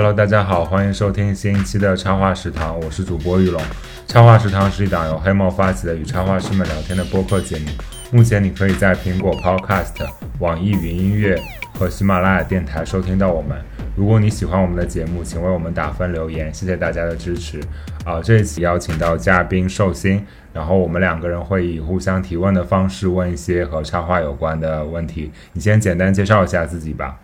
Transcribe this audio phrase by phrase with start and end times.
[0.00, 3.60] Hello，大家好，欢迎收听新一期的插画食堂，我是主播玉龙。
[4.06, 7.66] 插画食堂是一档由黑猫发起的与插画师们聊天的播客节目。
[8.12, 10.08] 目前你可以在苹果 Podcast、
[10.38, 11.36] 网易云音乐
[11.74, 13.60] 和喜马拉雅电台收听到我们。
[13.96, 17.60] 如果你喜欢我们的节目，请为我们打分留言，谢谢大家的支持。
[18.04, 25.32] 啊，这一期邀请到嘉宾寿星，然后我们两个人会以互相提问的方式问一些和插画有关的问题。
[25.54, 27.18] 你先简单介绍一下自己吧。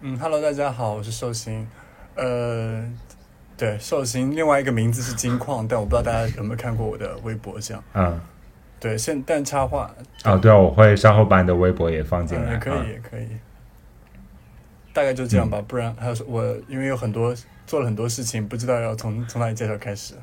[0.00, 1.64] 嗯，Hello，大家好，我是寿星。
[2.18, 2.84] 呃，
[3.56, 7.82] 对，寿星，另外一个名字是金矿，但我不知道大家有没有看过我的微博，这样。
[7.94, 8.20] 嗯，
[8.80, 9.90] 对，现但插画
[10.24, 12.52] 啊，对啊，我会稍后把你的微博也放进来。
[12.52, 13.28] 也可以，也可以。
[14.92, 17.32] 大概就这样吧，不然还有我，因为有很多
[17.66, 20.14] 做了很多事情，不知道要从从哪里介绍开始。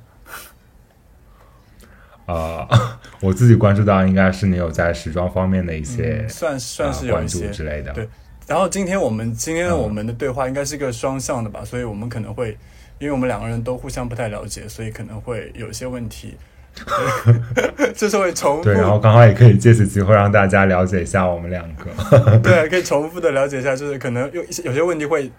[2.25, 2.67] 啊，
[3.21, 7.93] 我自己关注到应该是你有在时装方面的一些，算算是有一些之类的。
[7.93, 8.09] 对，
[8.47, 12.57] 然后今天我们今天我们的对话应该是一个双向的吧，所以我们可能会，
[12.99, 16.37] 因为我们两个人都互相不太了解，所以可能会有一些问题。
[17.95, 21.89] 就是会重复，对，然后刚好也可以借此机会让大家了解一下我们两个，
[22.43, 25.31] 对，可以重复的了解一下，就是可能有一些有些问题会，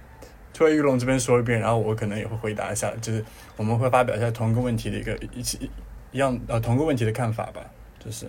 [0.59, 3.22] 会玉龙这边说一遍，然后我可能也会回答一下，就是
[3.59, 5.70] 我们会发表一下同一个问题的一个一起
[6.11, 7.61] 一样呃同一个问题的看法吧，
[8.03, 8.25] 就是。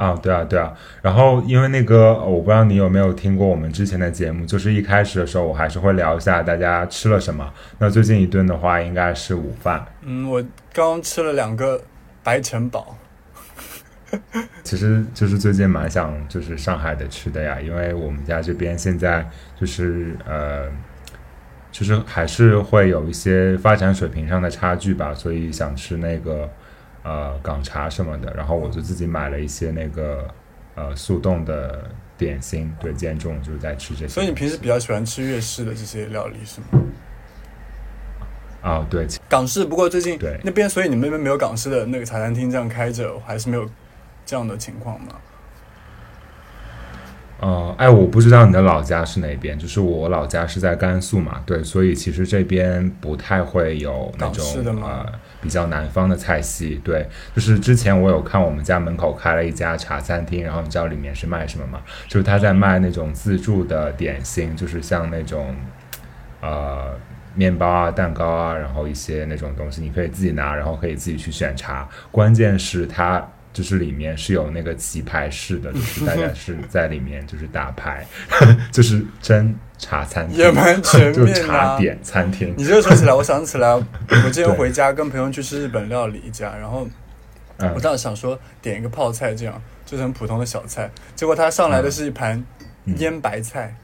[0.00, 7.52] 啊，对啊，对啊，然后因为那个，我不知道你有没有听过我们之前的节目，就是一开始的时候，我还是会聊一下大家吃了什么。
[7.78, 9.84] 那最近一顿的话，应该是午饭。
[10.00, 11.78] 嗯，我刚吃了两个
[12.22, 12.96] 白城堡。
[14.64, 19.28] 其实就是最近蛮想就是上海的吃的呀，因为我们家这边现在
[19.60, 20.66] 就是呃，
[21.70, 26.48] 就是还是会有一些发展水平上的差距吧，所以想吃那个。
[27.02, 30.28] 呃，港茶什么的，然后我就自己买了一些那个
[30.74, 34.08] 呃速冻的点心，对，今天中午就是在吃这些。
[34.08, 36.66] 所以你平时比较喜欢吃粤式的这些料理是吗？
[38.62, 39.64] 啊，对，港式。
[39.64, 43.66] 不过最近对那边，所以你们那边没有港式的那个茶餐厅这样开着，还是没有
[44.26, 45.14] 这样的情况吗？
[47.42, 54.44] 呃，哎，我不知道你的老家是哪边，就是我老家是在甘肃嘛，对，所以其实这边不太会有那种
[54.82, 55.06] 呃
[55.40, 61.80] 比较南方的菜系，对，就是之前我有看我们家门口开了一家茶餐厅，然后你知道里面是卖什么吗？
[62.06, 65.56] 就是他在卖那种自助的点心，就是像那种
[66.42, 66.94] 呃
[67.34, 73.26] 面包啊、蛋糕啊，然后一些那种东西，你可以自己拿，然后可以自己去选茶，关键是它。
[73.52, 78.06] 就是里面是有那个棋牌室的，就是大家是 在里面就是打牌，
[78.70, 82.54] 就是真茶餐厅，也蛮 全面的茶点餐厅。
[82.56, 86.88] 你这个说起来，我想起来，我之前回家跟朋友去吃日本料理一家，然后
[87.74, 92.44] 我当时想说点一个泡菜，这样就是很普通的小菜，结果他上来的是一盘
[92.98, 93.74] 腌白菜。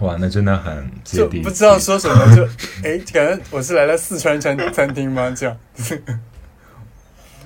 [0.00, 2.44] 哇，那真的很就不知道说什么，就
[2.82, 5.32] 哎，感觉我是来了四川餐餐厅吗？
[5.36, 5.56] 这样。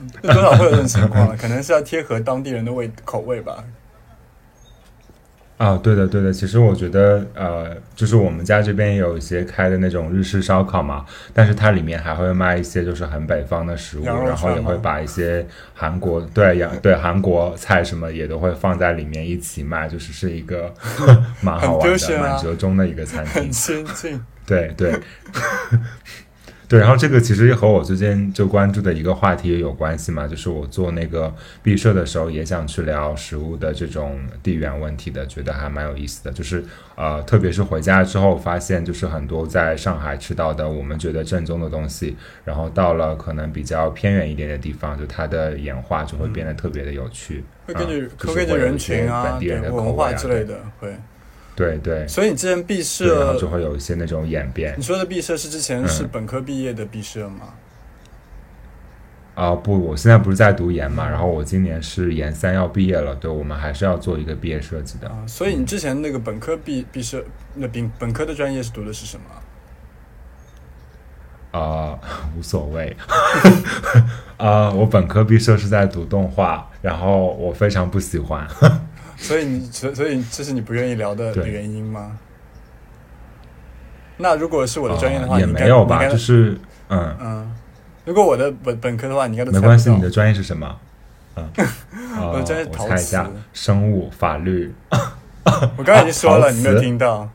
[0.23, 3.65] 多少会有这种情况，可能是要贴合当地人的味口味吧。
[5.57, 6.33] 啊，对的，对的。
[6.33, 11.05] 其实我觉得，呃，就是我们家这边也有一些开的那种日式烧烤嘛，
[11.35, 15.45] 但是它里面还会卖一些就是很北方的食物，然后也会把一些
[15.75, 20.73] 韩国对洋对韩国菜什么也都会放在里面一起卖，就是是一个
[21.43, 24.21] 蛮好玩的、蛮折中的一个餐厅，很先进。
[24.47, 24.95] 对对。
[26.69, 36.31] 对，然后这个其实也和我最近就关注的一个话题也有关系嘛，就是我做那个毕设的时候也想去聊食物的这种地缘问题的，觉得还蛮有意思的。
[36.31, 36.63] 就是
[36.95, 42.15] 呃，特别是回家之后发现，就是很多在上海吃到的我们觉得正宗的东西，
[42.45, 49.39] 然后到了可能比较偏远一点的地方，就它的演化就会变得特别的有趣，会根据会根据人群啊、
[49.73, 50.95] 文化之类的会。
[51.59, 54.73] 对对，所以你之前毕设，然后就会有一些那种演变。
[54.79, 57.55] 你说的毕设是之前是本科毕业的毕设吗？
[59.35, 65.11] 啊不，我现在不是在读研嘛，然后我今年是研三要毕业了，对，我们还是要做一个毕业设计的。
[65.27, 67.25] 所以你之前那个本科毕毕设，
[67.55, 69.25] 那本本科的专业是读的是什么？
[71.59, 71.99] 啊，
[72.39, 72.97] 无所谓。
[74.39, 78.47] 啊，我本科毕设是在读动画，然后我非常不喜欢。
[79.19, 82.19] 所以你所所以这是你不愿意聊的原因吗？
[84.17, 87.55] 那如果是我的专业的话，也没有吧，就是嗯嗯。
[88.05, 89.91] 如果我的本本科的话，你应该都没关系。
[89.91, 90.81] 你的专业是什么？
[91.37, 91.47] 嗯，
[92.33, 93.19] 我的专业陶瓷，
[93.53, 94.75] 生物法律。
[95.77, 97.29] 我刚才已经说了，你没有听到，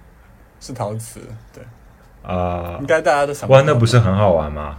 [0.59, 1.19] 是陶瓷。
[1.53, 1.63] 对
[2.23, 3.47] 啊，应该大家都想。
[3.47, 4.77] 玩，那不是很好玩吗？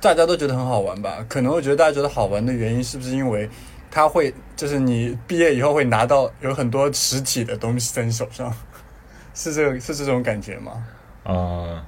[0.00, 1.24] 大家都觉得很好玩吧？
[1.28, 3.50] 可能我觉得大家觉得好玩的原因，是不是因为？
[3.92, 8.52] 他会就是你毕业以后会拿到有很多实体的东西在你手上，
[9.34, 10.72] 是这个是这种感觉吗？
[11.22, 11.84] 啊。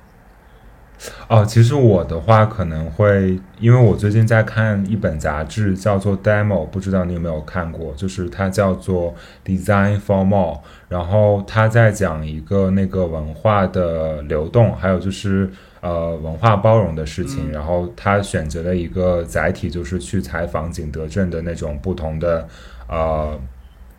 [1.28, 7.92] 哦，其实我的话可能会，因为我最近在看一本杂志，叫做《Demo》，不知道你有没有看过？
[7.94, 9.14] 就是它叫做
[9.46, 10.54] 《Design for More》，
[10.88, 15.50] 然后它在讲一个那个文化的流动，还有就是
[15.84, 17.52] 呃文化包容的事情。
[17.52, 22.48] 然后他选择了一个载体，就是去采访景德镇的那种不同的
[22.88, 23.38] 呃。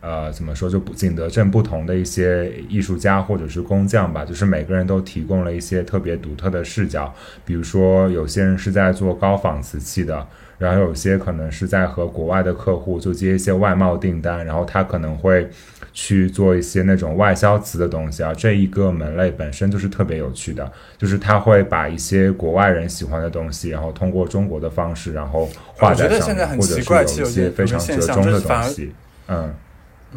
[0.02, 0.70] 呃，怎么说？
[0.70, 7.12] 就景德镇不同的一些艺术家或者是工匠吧，就是每个人都提供了一些特别独特的视角。
[7.44, 15.50] 比如说，有些人是在做高仿瓷器的，然后有些可能是在和国外的客户就接一些外贸订单，然后他可能会
[15.92, 18.34] 去做一些那种外销瓷的东西啊。
[18.34, 28.94] 这一个门类本身就是特别有趣的，就是他会把一些国外人喜欢的东西，然后通过中国的方式，然后画在上面，或者是有一些非常折中的东西，
[29.28, 29.54] 嗯。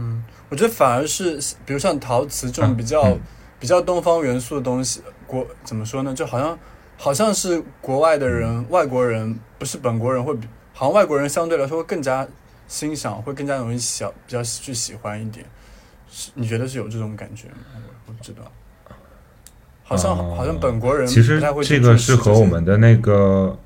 [0.00, 1.36] 嗯，我觉得反而是，
[1.66, 3.18] 比如像陶瓷这种比较
[3.58, 6.14] 比较东方元素的东西，国怎么说呢？
[6.14, 6.56] 就好像
[7.00, 12.26] 好像是国外的人，外国人不是本国人会比，好像外国人相对来说会更加
[12.66, 15.46] 欣赏，会更加容易喜比较去喜欢一点。
[16.10, 17.54] 是你觉得是有这种感觉吗？
[18.06, 18.42] 我不知道，
[19.84, 23.56] 好像好像本国人其实这个是和我们的那个，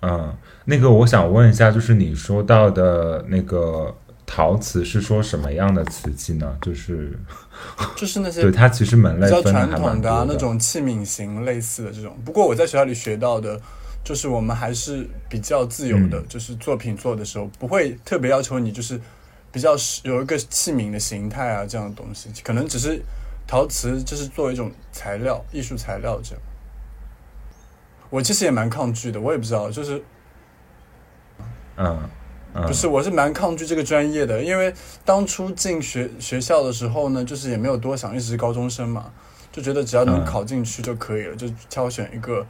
[0.00, 0.34] 嗯，
[0.64, 3.94] 那个我想问一下，就是你说到的那个。
[4.26, 6.58] 陶瓷是说什么样的瓷器呢？
[6.60, 7.16] 就是
[7.96, 12.18] 就是那些对它其实门类比较传统的那种器皿型类似的这种。
[12.24, 13.58] 不过我在学校里学到的，
[14.02, 19.00] 就是我们还是比较自由的，就是作品做的时候不会特别要求你，就是
[19.52, 23.00] 比较有一个器皿的形态啊这样的东西，可能只是
[23.46, 26.42] 陶瓷就是作为一种材料、艺术材料这样。
[28.10, 30.02] 我其实也蛮抗拒的，我也不知道，就是
[31.76, 32.10] 嗯。
[32.64, 34.72] 不是，我是蛮抗拒这个专业的，因为
[35.04, 39.10] 当初进学学校的时候呢，就是也没有多想，一直是高中生嘛，
[39.52, 42.46] 就觉得只要能考进去就可以了，就挑选一个，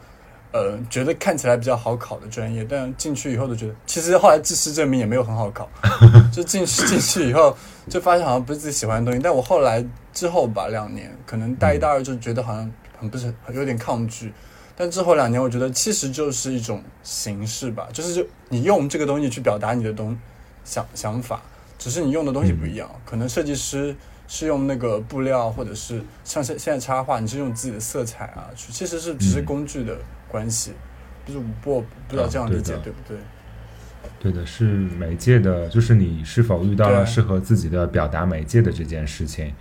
[0.53, 2.65] 呃，觉得看起来比较好考的专业。
[2.69, 5.69] 但进去以后就觉得，其实后来事实证明也没有很好考，
[6.33, 7.57] 就进去进去以后
[7.89, 9.21] 就发现好像不是自己喜欢的东西。
[9.23, 14.33] 但我后来之后吧，两年可能大一、大二就觉得好像很不是有点抗拒。
[14.77, 20.17] 但之后两年，我觉得其实就是一种形式吧，就是就你用这个东西去表达你的东
[20.65, 21.41] 想想法，
[21.79, 22.89] 只是你用的东西不一样。
[23.05, 23.97] 可能设计师
[24.29, 29.97] 是用那个布料，或者是像现现在插画，你是用自己的色彩啊，去其实是只是工具的
[30.29, 30.73] 关系。
[31.27, 31.45] 就是我
[31.81, 33.17] 不知道这样理解对不对？
[34.21, 39.53] 对的，是媒介的，就是你是否遇到了适合自己的表达媒介的这件事情。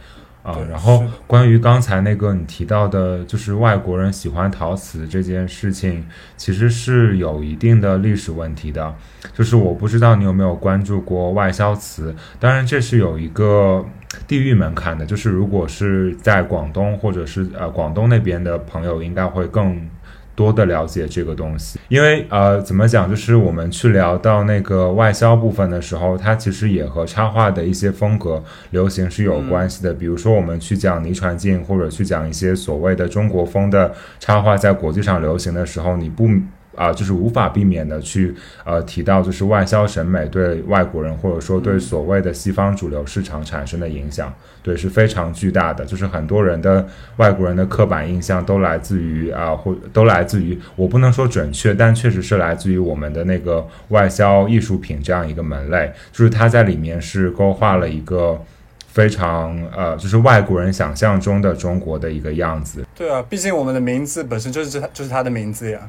[0.45, 6.05] 啊，然后关于刚才那个你提到的，就是外国人喜欢陶瓷这件事情，
[6.37, 8.93] 其实是有一定的历史问题的。
[9.33, 13.83] 就是我不知道你有没有关注过外销瓷，当然这是有一个
[14.27, 15.03] 地域门槛的。
[15.03, 19.89] 就是如果是在广东或者是呃广东那边的朋友，应该会更。
[20.35, 29.93] 多的了解这个东西，因为呃，怎么讲，就是我们去聊到那个外销部分的时候，它其实也和插画的一些风格流行是有关系的。
[29.93, 36.29] 比如说，我们去讲倪传镜，或者去讲一些所谓的中国风的插画在国际上流行的时候，你不。
[36.75, 38.33] 啊，就是无法避免的去
[38.63, 45.85] 呃提到，就是外销审美对外国人或者说对所谓的西方主流市场产生的影响，对是非常巨大的。
[45.85, 46.85] 就是很多人的
[47.17, 58.41] 外国人的刻板印象都来自于啊，或都来自于我不能说准确，但确实是来自于我们的那个外销艺术品这样一个门类，就是它在里面是勾画了一个
[58.87, 62.85] 非常呃，就是外国人想象中的中国的一个样子。
[62.95, 65.79] 对啊，毕竟我们的名字本身就是它，就是它的名字呀。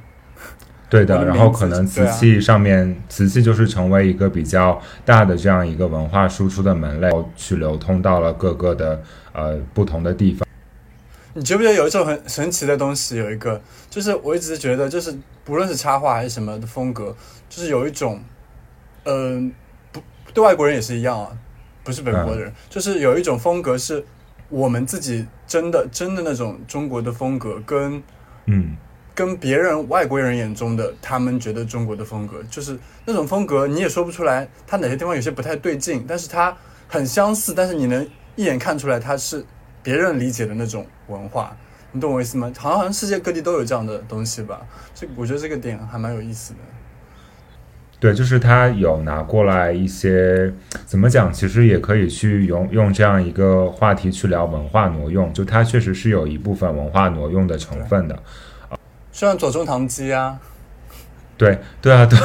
[0.88, 9.02] 对的，然后可能瓷器上面，瓷器就是成为一个比较大的这样一个文化输出的门类，去流通到了各个的
[9.32, 10.46] 呃不同的地方。
[11.34, 13.16] 你觉不觉得有一种很神奇的东西？
[13.16, 15.12] 有一个，就是我一直觉得，就是
[15.44, 17.14] 不论是插画还是什么的风格，
[17.48, 18.20] 就是有一种，
[19.04, 19.52] 嗯，
[19.90, 20.00] 不
[20.32, 21.28] 对外国人也是一样啊，
[21.82, 24.04] 不是本国的人，就是有一种风格是
[24.48, 28.00] 我们自己真的真的那种中国的风格，跟
[28.46, 28.76] 嗯。
[29.16, 36.54] 跟别人外国人眼中的他们觉得中国的风格，就是那种风格，你也说不出来它哪些地方有些不太对劲，但是它
[36.86, 39.42] 很相似，但是你能一眼看出来它是
[39.82, 41.56] 别人理解的那种文化，
[41.92, 42.52] 你懂我意思吗？
[42.58, 44.60] 好像好像世界各地都有这样的东西吧，
[44.94, 46.58] 这我觉得这个点还蛮有意思的。
[47.98, 50.52] 对，就是他有拿过来一些
[50.84, 58.22] 怎么讲，其实也可以去用用这样一个话题去聊文化挪用，就它确实是有一部分文化挪用的成分的。
[59.16, 60.38] 像左宗棠鸡啊，
[61.38, 62.18] 对对啊，对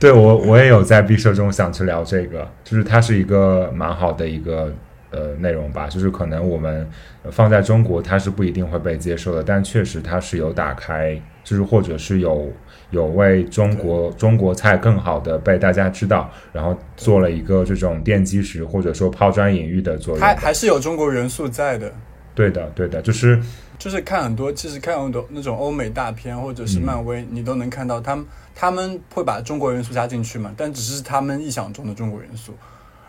[0.00, 4.72] 对我我也有在毕设中想去聊这个，就是它是一个蛮好的一个
[5.10, 6.88] 呃内容吧，就是可能我们
[7.30, 12.50] 放在中国它是不一定会被接受的，但确实它是有打开，就是或者是有
[12.88, 20.26] 有为中国中国菜更好的被大家知道，然后做了一个这种奠基石或者说抛砖引玉的作用。
[20.26, 21.92] 还还是有中国元素在的。
[22.38, 23.42] 对的，对的，就是
[23.80, 32.54] 就是看很多，其实看很多那种欧美大片或者是漫威，你都能看到他们他们会把中国元素加进去嘛，但只是他们臆想中的中国元素。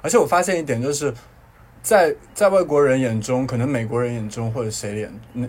[0.02, 1.14] 而且我发现一点，就是
[1.84, 5.48] 在在外国人眼中，可能美国人眼中或者谁眼那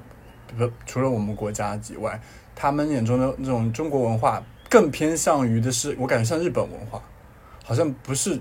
[0.58, 2.20] 不除了我们国家以外，
[2.54, 7.02] 他们眼中的那种中国文化更偏向于的是，我感觉像日本文化，
[7.64, 8.38] 好像不是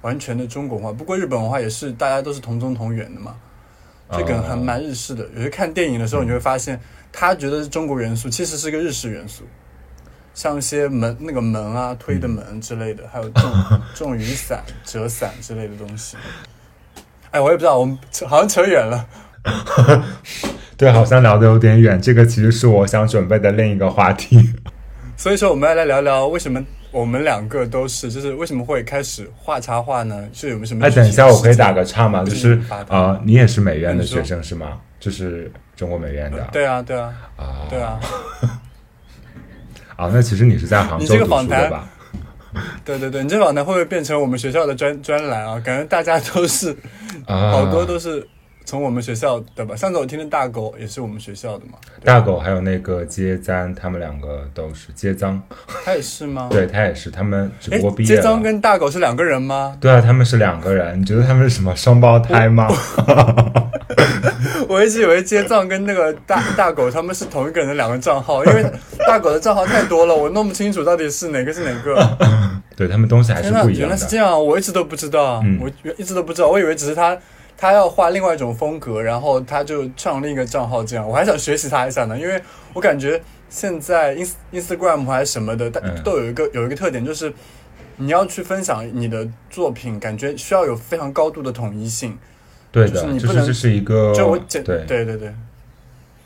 [0.00, 0.90] 完全的中国文化。
[0.94, 3.36] 不过日本文化也是大家都是同宗同源的嘛。
[4.12, 6.80] 这梗还蛮日式的，有些看电影的时候，你会发现
[7.12, 9.44] 他觉得是中国元素，其实是个日式元素，
[10.34, 13.52] 像一些门那个门啊、推的门之类的，还有这种
[13.94, 16.16] 这种雨伞、折伞之类的东西。
[17.30, 19.06] 哎，我也不知道，我们好像扯远了。
[20.76, 22.00] 对，好像聊的有点远。
[22.00, 24.52] 这个其实是我想准备的另一个话题。
[25.16, 26.60] 所以说，我们要来聊聊为什么。
[26.92, 30.28] 我们两个都是，就是为什么会开始画插画呢？
[30.32, 30.84] 是有什么？
[30.86, 32.24] 哎，等一下，我可以打个岔吗？
[32.24, 34.80] 就是啊，你也是美院的学生是吗？
[34.98, 36.48] 就是中国美院的。
[36.52, 38.00] 对啊，对啊，啊，对啊。
[39.96, 41.88] 啊，那其实你是在杭州读书的吧？
[42.84, 45.60] 对对对，你这访谈会不会变成我们学校的专专栏啊？
[45.60, 46.76] 感觉大家都是，
[47.26, 48.26] 好多都是。
[48.70, 51.72] 从我们学校的吧，上次我听的大狗也是我们学校的嘛。
[52.04, 55.42] 大狗还有那个接簪，他们两个都是接簪。
[55.84, 56.46] 他也是吗？
[56.52, 59.76] 对他也是，他们只不过毕业接簪跟大狗是两个人吗？
[59.80, 61.00] 对啊，他们是两个人。
[61.00, 62.68] 你觉得他们是什么双胞胎吗？
[64.68, 68.64] 我一直以为接簪跟那个大大狗他们是同一个人的两个账号，因为
[69.04, 72.16] 大狗的账号太多了，我弄不清楚到底是哪个是哪个。
[72.76, 73.80] 对他们东西还是不一样。
[73.80, 77.18] 原来是这样，我一直都不知道，我一直都不知道，我以为只是他。
[77.60, 82.40] 他要画另外一种风格，然后他就创另一个账号，这样我还想学习他一下呢，因为
[82.72, 85.70] 我感觉现在 ins Instagram 还是什么的，
[86.02, 87.30] 都有一个有一个特点，就是
[87.98, 92.16] 你要去分享你的作品，感觉需要有非常高度的统一性。
[92.72, 95.34] 对的，就是这是一个，就我简对对对对，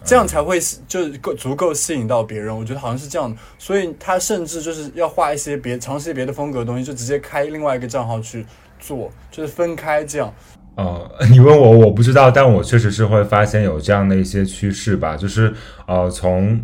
[0.05, 2.57] 这样才会就够足够吸引到别人。
[2.57, 8.47] 我觉得好像是这样的，所以他甚至就是要画一些别尝试别的风格的东西，就直接开另外一个账号去
[8.79, 10.33] 做，就是分开这样。
[10.77, 15.53] 呃， 你问我，我不知道，但我确实是会发现有这样的一些趋势吧，就是
[15.87, 16.61] 呃，从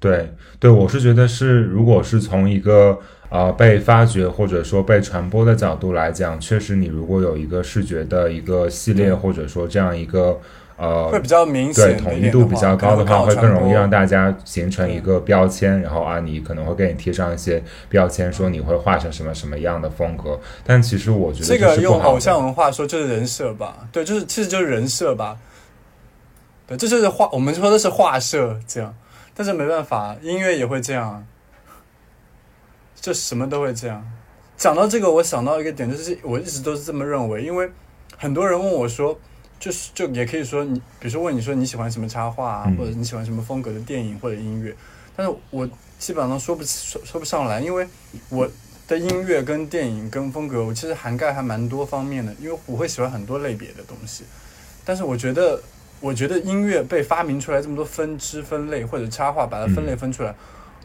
[0.00, 2.98] 对对，我是觉得是，如果是从一个
[3.30, 10.38] 呃被发掘或者说被传播的角度来讲，确实你如果有一个视觉的一个系列，或者说这样一个。
[10.78, 20.38] 呃，会比较明显，对统一度比较高的话，会更容易让大家形成一个标签，然后啊，你可能会给你贴上一些标签，说你会画成什么什么样的风格。
[20.64, 25.36] 但其实我觉得这个用偶像文化说就是人设吧，对，就是其实就是人设吧。
[26.64, 28.94] 对，这就是画，我们说的是画设这样，
[29.34, 31.26] 但是没办法，音乐也会这样，
[32.94, 34.08] 就什么都会这样。
[34.56, 37.68] 讲到这个，我想到一个点，就是我一直都是这么认为，因为
[38.16, 39.18] 很多人问我说。
[39.58, 44.74] 就是就也可以说你，比如说问你说你喜欢什么插画啊，或者你喜欢什么风格的电影或者音乐，
[45.16, 47.86] 但是我基本上说不说说不上来，因为
[48.28, 48.48] 我
[48.86, 54.24] 的音乐跟电影跟风格，我其实涵盖还蛮多方面的，因为我会喜欢很多类别的东西。
[54.84, 55.60] 但是我觉得，
[56.00, 60.34] 我觉得音乐被发明出来这么多分支分类，或者插画把它分类分出来，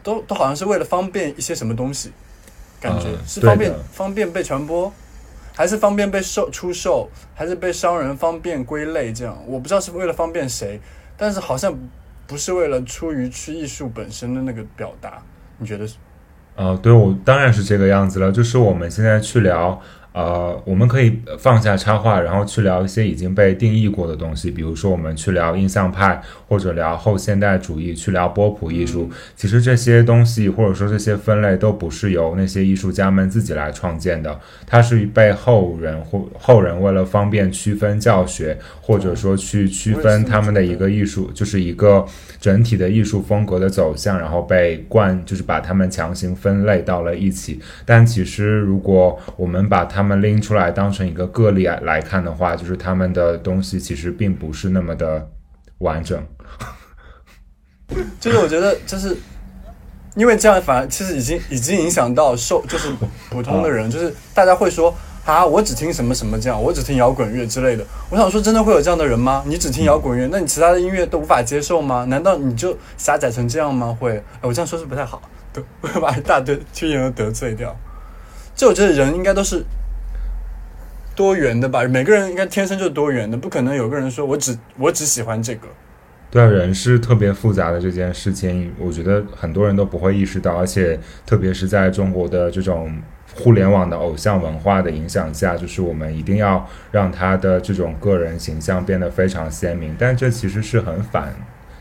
[0.02, 2.10] 都都好像是为了方便一些什么东西，
[2.80, 4.92] 感觉是方便方便被传播。
[5.54, 9.12] 还是方便被售出售，还是被商人方便归类？
[9.12, 10.80] 这样我不知道是为了方便谁，
[11.16, 11.72] 但是好像
[12.26, 15.22] 不是为了出于去艺术本身的那个表达，
[15.58, 15.94] 你觉得是？
[16.56, 19.80] 啊，对我当然是这个样子了，就是我们现在去聊。
[20.14, 29.10] 呃，我们可以放下插画，然后去聊一些已经被定义过的东西，比如说我们去聊印象派，或者聊后现代主义，去聊波普艺术。
[29.34, 42.06] 其实这些东西或者说这些分类都不是由那些艺术家们自己来创建的，它是被后人或后人为了方便区分教学，或者说去区分他们的一个艺术，就是一个
[42.40, 47.58] 整体的艺术风格的走向，然后被灌，就是把他们强行分类到了一起。
[47.84, 55.26] 但其实如果我们把它他们他们拎出来当成一个个例来看的话，就是他们的东西其实并不是那么的
[55.78, 56.22] 完整。
[58.20, 59.16] 就是我觉得，就是
[60.14, 62.90] 因为这样，反而其实已经已经影响到受，就是
[63.30, 64.94] 普通的人，就是大家会说
[65.24, 67.82] 啊，我只听什么什么这样，我只听摇滚乐之类的。
[68.10, 69.42] 我想说，真的会有这样的人吗？
[69.46, 72.04] 你只听摇滚乐，那你其他的音乐都无法接受吗？
[72.10, 73.96] 难道你就狭窄成这样吗？
[73.98, 74.18] 会？
[74.18, 77.74] 哎，我这样说是不太好，对，会把一大堆听人都得罪掉。
[78.54, 79.64] 就我觉得人应该都是。
[81.14, 81.82] 多元的吧？
[81.84, 85.68] 每个人应该天生就多元的，不可能有个人说我只我只喜欢这个。
[86.30, 92.92] 对啊，人是特别复杂的这件事情，我觉得很多人都不会意识到，而且特别是在中国的这种
[93.36, 101.32] 互联网的偶像文化的影响下，就是我们一定要让他的这种个人形象变得非常鲜明，但这其实是很反。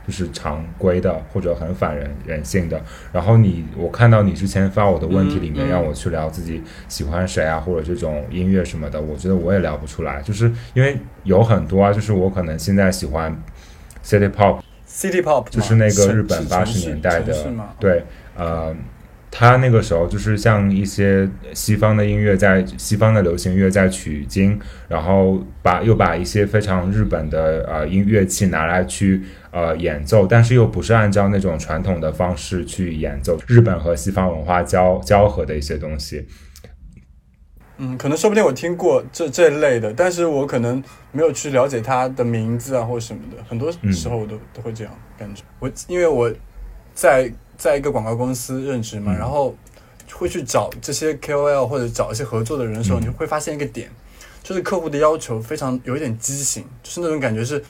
[0.05, 2.81] 就是常规的或者很反人人性的。
[3.11, 13.35] 然后你，我看到你之前发我的问题里面，让我去聊自己喜欢谁啊，或者这种音乐什么的，我觉得我也聊不出来，就是因为有很多啊，就是我可能现在喜欢
[14.03, 17.35] City Pop，City Pop 就是那个日本八十年代的，
[17.79, 18.03] 对，
[18.35, 18.75] 呃。
[19.35, 36.27] 他那个时候就是像一些西方的音乐，在西方的流行乐在取经，然后把又把一些非常日本的呃音乐器拿来去呃演奏，但是又不是按照那种传统的方式去演奏，日本和西方文化交交合的一些东西。
[37.79, 45.41] 嗯，可能说不定我听过这这类的，但是我可能没有去了解他的名字啊或者什么的，很多时候我都都会这样感觉。
[45.57, 46.31] 我因为我
[46.93, 47.33] 在。
[47.63, 49.55] 在一个广告公司任职嘛，然后
[50.11, 53.89] 会去找这些 KOL 或者找一些合作的人的时候，你会发现一个点，
[54.43, 57.63] 就是客户的要求非常有一点畸形，就是那种感觉是，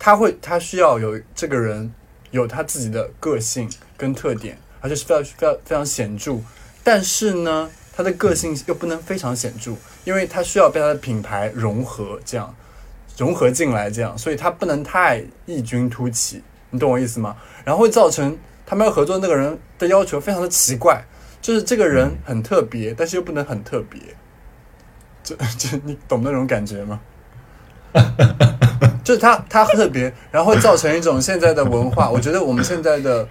[0.00, 1.94] 他会他需要有这个人
[2.32, 6.38] 有他自己的个性跟特点，而且是非常非常非常显著，
[6.82, 12.52] 但是呢，他的个性又不能非常显著，因为他需要被他的品牌融合，这样
[13.16, 17.36] 融合进来，这样，所以他不能太异军突起，你懂我意思吗？
[17.64, 18.36] 然后会造成。
[18.66, 21.04] 他们要合作那个人的要求非常的奇怪，
[21.40, 24.00] 就是这个人很特别，但是又不能很特别，
[25.22, 27.00] 这 这你懂那种感觉吗？
[29.04, 32.10] 就是他他特别，然后造成一种现在的文化。
[32.12, 33.28] 我觉得我们现在的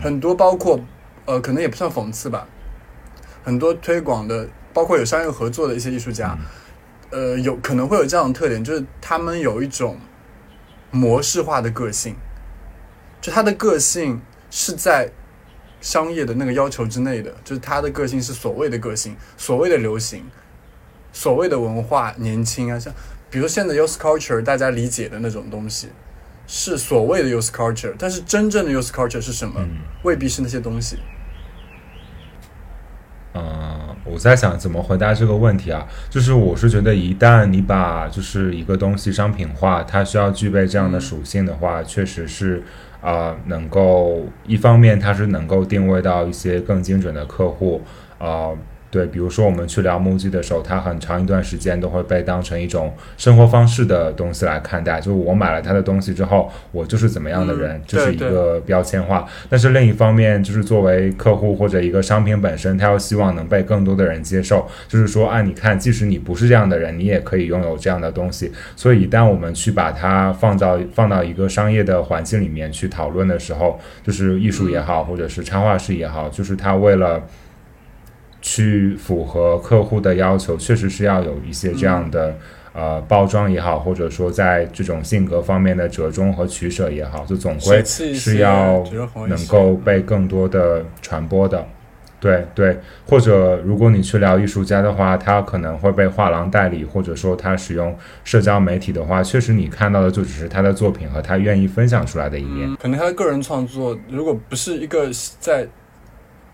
[0.00, 0.78] 很多，包括
[1.26, 2.46] 呃，可能也不算讽刺吧，
[3.42, 6.38] 很多推广的，包括有商业合作的一些艺术家，
[7.10, 9.98] 呃，有可能会有这样的特点，就是他们有一种
[10.92, 12.14] 模式化的个性，
[13.20, 14.22] 就他的个性。
[14.50, 15.10] 是在
[15.80, 20.24] 商业的那个要求之内的，就是他的个性是所谓的个性，所谓的流行，
[21.12, 22.92] 所谓的文化年轻啊，像
[23.30, 25.88] 比如现在 youth culture 大家理解的那种东西，
[26.46, 29.64] 是所谓的 youth culture，但是真正的 youth culture 是什么？
[30.02, 30.98] 未必是那些东西。
[33.34, 35.86] 嗯，我在想怎么回答这个问题啊？
[36.10, 42.64] 就是我是觉得，一旦你把就是一个东西商品化，它需要具备这样的属性的话，确实是。
[43.00, 47.82] 啊，能够一方面它是能够定位到一些更精准的客户，
[48.18, 48.50] 啊。
[48.90, 54.98] 对，比如说我们去聊木屐的时候，它很长一段时间都会被当成一种生活方式的东西来看待。
[54.98, 59.26] 就是我买了他的东西之后，我就是怎么样的人，这是一个标签化。
[59.50, 64.66] 但是另一方面，就是作为客户或者一个商品本身，他又希望能被更多的人接受。
[64.88, 68.50] 就是说，啊，你看，即使你不是这样的人，你也可以拥有这样的东西。
[68.74, 77.22] 所以，一旦我们去把它放到放到一个商业的环境里面去讨论的时候，就是艺术也好，或者是插画师也好，就是他为了。
[78.40, 82.36] 去符合客户的要求，确实是要有一些这样的
[82.72, 88.84] 呃包装也好，或者说在这种性格方面的折中和取舍也好，就总归是要
[89.26, 91.66] 能够被更多的传播的。
[92.20, 102.74] 对对，或者如果你去聊艺术家的话，他可能会被画廊代理，或者说他使用社交媒体的话，确实你看到的就只是他的作品和他愿意分享出来的一面。
[102.76, 105.08] 可能他的个人创作，如果不是一个
[105.40, 105.66] 在。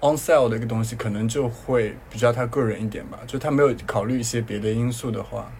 [0.05, 5.51] On sale 的一个东西，可能就会比较他个人一点吧，就他没有考虑一些别的因素的话，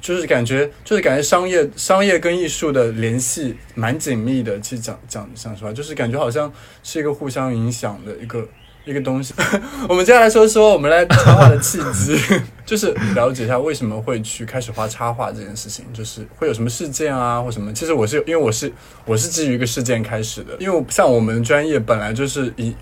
[0.00, 4.58] 就是感觉就是感觉商业商业跟艺术的联系蛮紧密的。
[4.58, 8.48] 其实讲讲讲实话，就是感觉好像是一个互相影响的一个。
[8.84, 9.34] 一个东西，
[9.88, 12.18] 我们接下来说说我们来插画的契机，
[12.64, 17.72] 就是了解一下为什么会去开始画插画这件事情，就是会有什么事件啊或什么。
[17.72, 18.72] 其实我是因为我是
[19.04, 22.74] 我是基于一个事件开始的，因为像我们专业本来就是以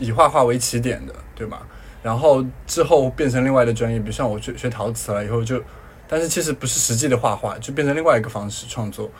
[0.00, 1.62] 以画画为起点的，对吧？
[2.02, 5.62] 然后之后变成另外的专业，比如像我去学陶瓷了以后就，
[6.08, 9.10] 但是其实不是实际的画画，就变成另外一个方式创作。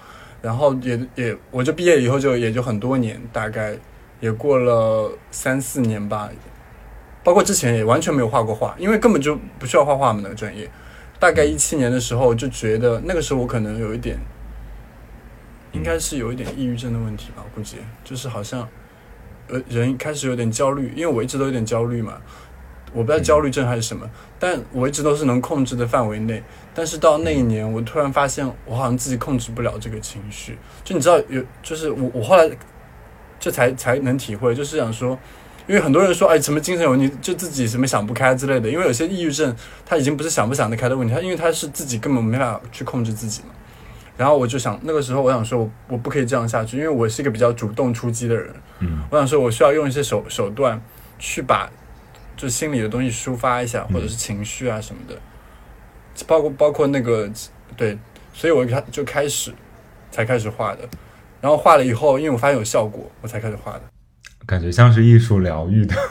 [0.42, 3.78] 然后也也我就毕业以后就也就很多年，大概。
[4.24, 6.30] 也过了三四年吧，
[7.22, 10.66] 包括之前也完全没有画过画，因为根本就不需要画画嘛那个专业。
[11.18, 14.16] 大概一七年的时候就觉得，那个时候我可能有一点，
[15.72, 18.66] 应该是有一点抑郁症的问题吧，我估计就是好像，
[19.48, 22.14] 呃，人开始有点焦虑，因为我一直都有点焦虑嘛，
[22.94, 24.08] 我不知道焦虑症还是什么，
[24.38, 26.42] 但我一直都是能控制的范围内。
[26.72, 32.50] 但是到那一年，我突然发现我好像自己控制不了这个情绪，就你知道有，就是我我后来。
[33.44, 35.18] 这才才能体会，就是想说，
[35.66, 38.70] 因为很多人说，哎，什么精神有问题，就自己什么想不开之类的。
[38.70, 39.54] 因为有些抑郁症，
[39.84, 43.48] 他已经不是想不想得开的问题，他因为他是自己根本没法去控制自己嘛。
[44.16, 48.50] 然后我就想，那个时候我想说，我我不可以这样下去，因为我是一个比较主动出击的人。
[48.78, 50.80] 嗯，我想说，我需要用一些手手段
[51.18, 51.70] 去把
[52.34, 55.14] 就心里的东西抒发一下，或者是情绪啊什么的，
[56.26, 57.30] 包括包括那个
[57.76, 57.98] 对，
[58.32, 59.52] 所以我开就开始
[60.10, 60.88] 才开始画的。
[61.44, 63.82] 然后画了以后，因为我发现有效果，我才开始画的。
[64.46, 65.94] 感觉像是艺术疗愈的。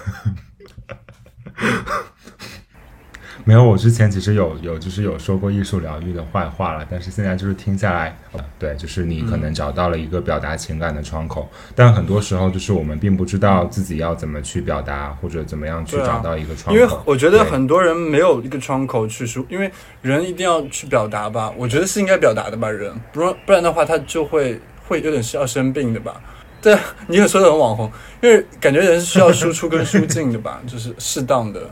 [3.43, 8.15] 没有，我之前其实有有就是有说过艺术疗愈的坏话了，但是现在就是听下来，
[8.59, 16.79] 对，就是你可能找到了一个表达情感的窗口，但很多时候就是我们并不知道自己要怎么去表达，或者怎么样去找到一个窗口。
[16.79, 19.71] 因为我觉得很多人没有一个窗口去说，因为
[20.03, 26.21] 人一定要去表达吧，我觉得是应该表达的吧，人不然不然的话他就会会有点需要生病的吧。
[26.61, 27.91] 对，你也说的很网红，
[28.21, 31.69] 因为感觉人是需要输出跟输进的吧， 就是适当的。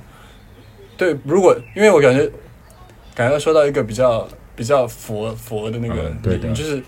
[0.98, 2.30] 对，如果因为我感觉，
[3.16, 6.84] 感觉说到一个比较比较佛佛的那个，对就是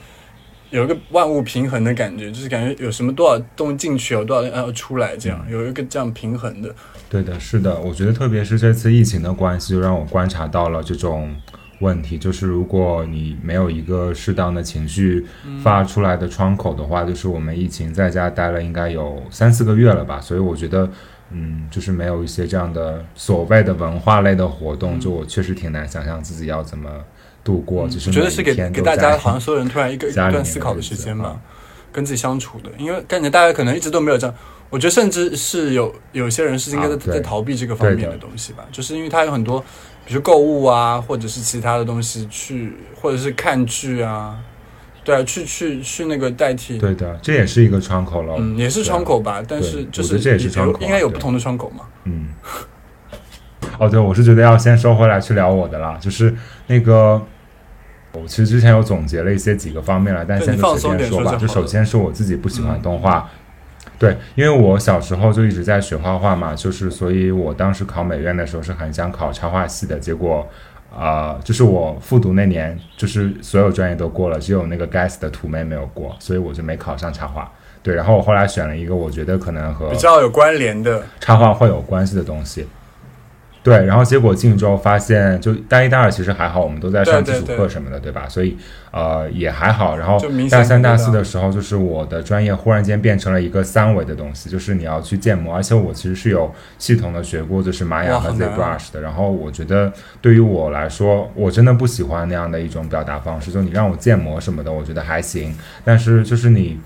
[0.69, 6.75] 有一个万物平衡的感觉，就是感觉有什么多少东西进去，有多少要出来，这样有一个这样平衡的。
[7.09, 11.33] 对的，是的，我觉得特别是这次疫情的关系，就让我观察到了这种
[11.83, 15.25] 问题，就是如果你没有一个适当的情绪
[15.61, 20.89] 发出来的窗口的话，就是我们疫情在家待了应该有三四个月了吧，所以我觉得。
[21.35, 26.87] 嗯，就是没有一些这样的所谓的文化类的活动，就我确实挺难想象自己要怎么
[27.43, 27.87] 度过。
[27.87, 31.41] 就是觉得是给给大家好像所有人突然一个 一段思考的时间嘛，
[31.91, 32.69] 跟自己相处的。
[32.77, 34.35] 因为感觉大家可能一直都没有这样，
[34.69, 39.63] 我觉得甚至是有有些人是应该在在逃避这个方面的东西吧，就是因为他有很多，
[40.05, 44.39] 比如购物啊，或者是其他的东西去，或者是看剧啊。
[45.05, 46.77] 对啊，去去去那个代替。
[46.77, 48.35] 对的，这也是一个窗口了。
[48.37, 51.83] 嗯，也是窗口吧，但是就是这也是窗口，应该有不同的窗口嘛。
[52.05, 52.29] 嗯。
[53.77, 56.33] 哦，对，我是觉得要先收回来去聊我的啦，就是
[56.67, 57.21] 那个，
[58.13, 61.35] 我其实之前有总结了一些几个方面了，但现在随便说吧。
[61.35, 63.29] 就首先是我自己不喜欢动画，
[64.03, 70.45] 对，因为我小时候就一直在学画画嘛，就是所以我当时考美院的时候是很想考插画系的，结果。
[70.95, 77.51] 啊，就是我复读那年，就是所有专业都过了，只有那个该死的图妹没有过，所以我就没考上插画。
[77.81, 82.67] 对，然后我后来选了一个我觉得可能和比较有关联的插画会有关系的东西。
[83.63, 88.27] 对，然后结果进去之后发现，就大一、大二其实还好，我们都在上基础课什么的，对吧？
[88.27, 88.57] 所以
[88.91, 89.95] 呃也还好。
[89.95, 90.19] 然后
[90.51, 98.99] 大三、大四的时候，就是我的专业忽然间变成了一个三维的东西，就是你要去建模，而且我其实是有系统的学过，就是玛雅和 ZBrush 的。
[98.99, 103.49] 然后我觉得对于我来说，我真的不喜欢那样的一种表达方式。
[103.49, 106.77] 就你让我建模什么的，我觉得还行，但是就是你。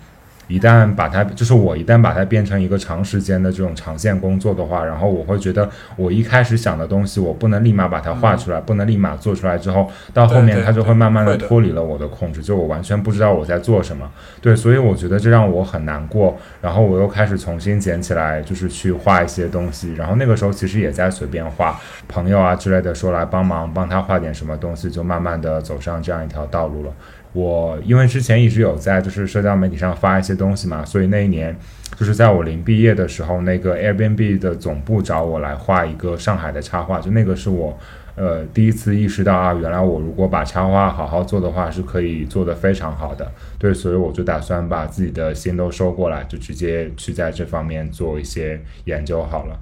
[0.48, 14.10] 一旦把它，就是我一旦把它变成一个长时间的这种长线工作的话，然后我会觉得我一开始想的东西，我不能立马把它画出来，不能立马做出来之后，到后面它就会慢慢的脱离了我的控制，就我完全不知道我在做什么。
[14.42, 16.38] 对，所以我觉得这让我很难过。
[16.62, 19.94] 然后我又开始重新捡起来，就是去画一些东西。
[19.96, 26.92] 然后那个时候其实也在随便画，朋友啊之类的说来帮忙，帮他画点什么东西，就慢慢的走上这样一条道路了。
[27.34, 31.56] 我因为之前一直有在就是社交媒体上发一些东西嘛，所以那一年
[31.96, 37.78] 就是在我临毕业的时候，那个 Airbnb 的总部找我来画一个上海的插画，就那个是我
[38.16, 43.32] 呃第一次意识到啊，原来我如果把插画好好做的话，是可以做得非常好的。
[43.60, 49.60] 对，所以我就打算把自己的心都收过来，就直接去在这方面做一些研究好了。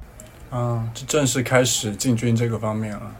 [0.49, 3.11] 啊，就正式开始进军这个方面了。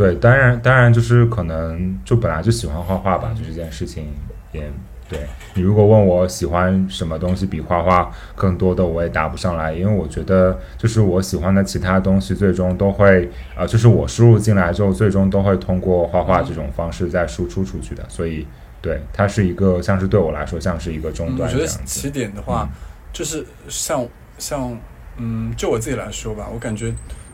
[0.00, 4.08] 对，当然，当然就是可能就本来就喜欢画画吧，就这件事情
[4.50, 4.62] 也
[5.10, 18.46] 对你如果问我喜欢什么东西比画画更多的，我也答不上来，因为我觉得就是我喜欢的其他东西最终都会呃，就是我输入进来之后，最终都会通过画画这种方式再输出出去的，所以
[18.80, 21.46] 对它是一个像是对我来说像是一个终端。
[21.46, 22.66] 我觉得起点的话，
[23.12, 24.08] 就是像
[24.38, 24.74] 像
[25.18, 26.90] 嗯，就我自己来说吧，我感觉。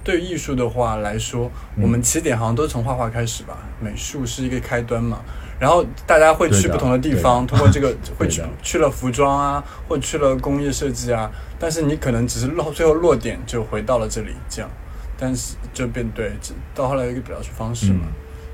[0.07, 1.51] 对于艺术的话来说，
[1.83, 3.59] 我们起点好像都是从画画开始吧。
[3.81, 5.19] 美术是一个开端嘛，
[5.59, 11.29] 然后大家会去不同的地方，通过这个会去去了服装啊，或去了工业设计啊。
[11.59, 14.71] 但是你可能只是落最后落点就回到了这里，这样，
[15.19, 16.31] 但是就变对，
[16.73, 18.07] 到后来一个表述方式嘛。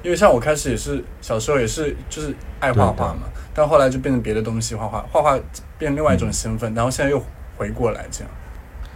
[0.03, 5.39] 因为像我开始也是小时候也是就是爱画画嘛，但后来就变成别的东西画画，画画
[5.77, 7.23] 变另外一种身份，然后现在又
[7.59, 8.31] 回过来这样。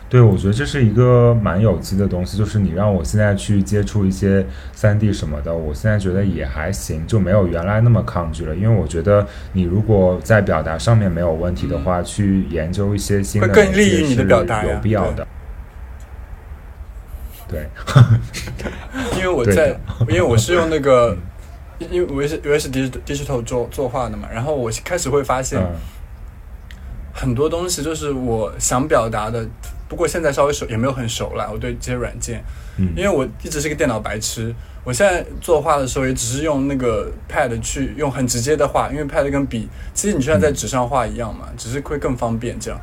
[0.09, 8.55] 对，我觉得这是一个蛮有机的东西，就是你让我现在去接触一些三 D 什么的，我现在觉得也还行，就没有原来那么抗拒了。
[8.55, 15.27] 因为我觉得你如果在表达上面没有问题的话，去研究一些新的更利于你的表达有必要的。
[17.49, 17.69] 对，
[19.17, 19.77] 因为我在，
[20.09, 21.17] 因为我是用那个，
[21.81, 25.61] 因为我也是我也是 digital 做作画的嘛，然后我开始会发现
[27.13, 29.45] 很多东西就是我想表达的。
[29.89, 32.43] 不过现在稍微熟也没有很熟了，我对这些软件，
[32.77, 42.81] 嗯，因为我一直是个电脑白痴，我现在作画的时候也只是用那个 pad 去用很直接的画，因为 pad 跟笔其实你就像在纸上画一样嘛，只是会更方便这样。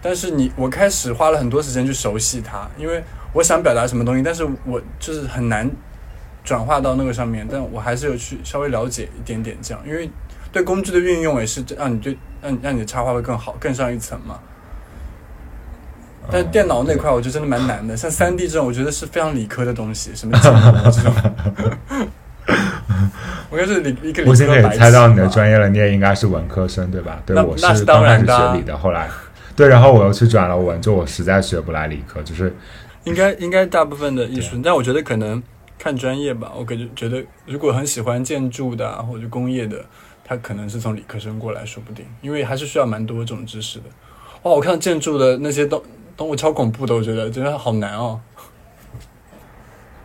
[0.00, 5.70] 但是你我开始花了很多时间去熟悉它，因为我想表达什么东西，但是我就是很难
[6.44, 10.08] 转化到那个上面，但我还是有去稍微了解一点点这样，因为
[10.52, 14.38] 对工具的运用也是让你对让让你的插画会更好更上一层嘛。
[16.30, 17.96] 但是电脑那块，我觉得真的蛮难的。
[17.96, 21.14] 像三 D 这种，我觉得是非常理科的东西，什么建模这种。
[23.48, 24.24] 我应该是理一个。
[24.26, 27.22] 我现在也猜到你的专业了，你也应该是文科生对吧？
[27.24, 29.08] 对，我是刚开始学理的，后来
[29.54, 32.54] 对，然后我又去转了文，就我实在学不来理科，就是
[33.04, 35.42] 应该应该大部分的艺术，但我觉得可能
[35.78, 36.52] 看专业吧。
[36.56, 39.84] 我感觉觉得，如果很喜欢建筑的或者工业的，
[40.24, 43.84] 他可能是从理科生过来说不定，因为还是需要蛮多这种知识的。
[44.42, 45.82] 哇，我看建筑的那些都。
[46.16, 48.20] 动物超恐怖的，我觉得真的好难哦。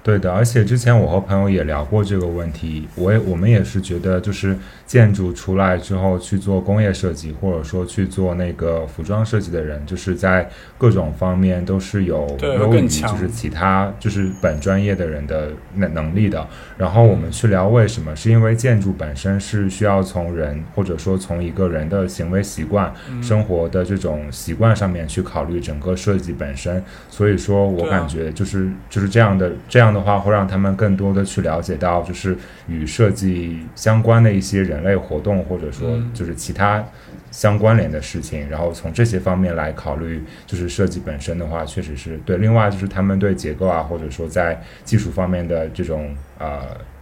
[0.03, 16.47] 对的，而且之前我和朋友也聊过这个问题，我也我们也是觉得，就是建筑出来之后去做工业设计，或者说去做那个服装设计的人，就是在各种方面都是有优于就是其他就是本专业的人的能能力的。
[16.79, 26.83] 然后我们去聊为什么，是因为建筑本身是需要从人或者说从一个人的行为习惯、生活的这种习惯上面去考虑整个设计本身。
[27.07, 29.90] 所以说我感觉就是就是这样的这样。
[29.93, 36.83] 的话会让他们更多的去了解到，就是与设计相关的一些人类活动，或者说就是其他
[37.31, 38.49] 相关联的事情。
[38.49, 42.37] 然后从这些方面来考虑，就是设计本身的话，确实是对。
[42.37, 46.59] 另外就是他们对结构啊，或者说在技术方面的这种呃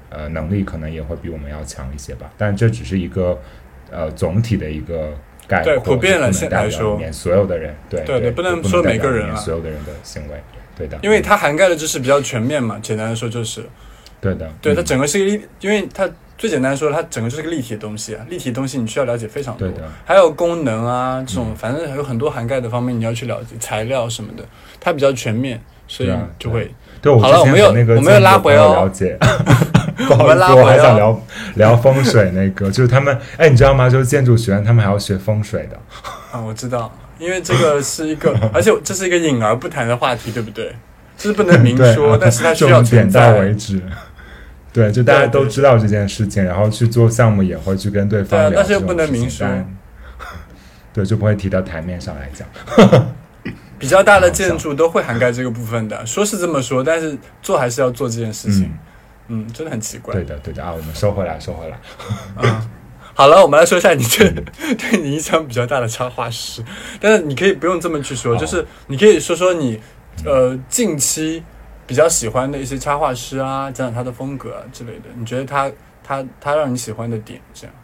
[0.10, 2.32] 呃能力，可能也会比我们要强一些吧。
[2.38, 3.40] 但这只是一个
[3.92, 5.14] 呃总体的一个
[5.48, 10.40] 概括，普遍了现来说，所有的人，对对对，不能说每个人所有的人的行为。
[10.80, 13.64] 对的，因为它涵盖的知识比较全面嘛，简单的说就是，
[14.20, 24.44] 对的，对它整个是一个，因为它最简单说，它整个就是个立体的东西啊，立体东西你需要了解非常多，对的，还有功能啊这种，反正有很多涵盖的方面你要去了解，材料什么的，
[24.80, 26.74] 它比较全面，所以就会。
[27.02, 29.18] 对，好了，我们又我们又拉回哦，了解。
[30.08, 31.22] 不好意思，我还想聊
[31.56, 33.90] 聊风水那个，就是他们，哎，你知道吗？
[33.90, 35.78] 就是建筑学院他们还要学风水的。
[36.32, 36.92] 啊，我知道。
[37.20, 40.74] 因为这个是一个， 而且这是一个隐而不谈的话题，对不对？
[41.18, 43.82] 就是不能明 说，但是它需要点到为止。
[44.72, 49.46] 对，就大家都知道这件事情，然后去做项目也会去跟对方聊，但是又不能明说。
[50.94, 52.48] 对，就不会提到台面上来讲。
[53.78, 58.72] 比较大的建筑都会涵盖这个部分的，说是这么说，但是做还是要做这件事情。
[59.28, 60.14] 嗯，真的很奇怪。
[60.14, 61.80] 对的，对的啊，我们收回来，收回来。
[62.38, 62.69] 嗯。
[63.20, 64.32] 好了，我们来说一下你这
[64.80, 66.64] 对你影响比较大的插画师，
[67.02, 69.78] 但是你可以不用这么去说，就是你可以说说你
[70.24, 71.44] 呃近期
[71.86, 75.10] 比较喜欢的一些插画师啊，讲讲他的风格啊之类的。
[75.18, 75.70] 你觉得他
[76.02, 77.76] 他他让你喜欢的点，这样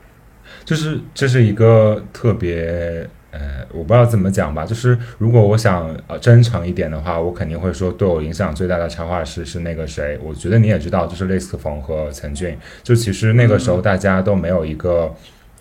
[0.63, 3.05] 就是这是一个特别。
[3.37, 10.17] 呃，我不知道怎么讲吧，就是如果我想呃真诚一点的话，我肯定会说对我影响最大的插画师是那个谁。
[10.23, 12.57] 我觉得你也知道，就是类似冯和陈俊。
[12.81, 15.13] 就其实那个时候大家都没有一个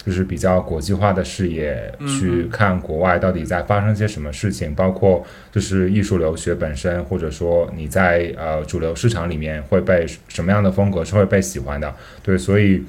[0.07, 11.93] 就是比较国际化的视野去看国外到底在发生些什么事情，包括就是艺术留学本身，或者说你在呃主流市场里面会被什么样的风格是会被喜欢的。
[12.23, 12.85] 对，所以。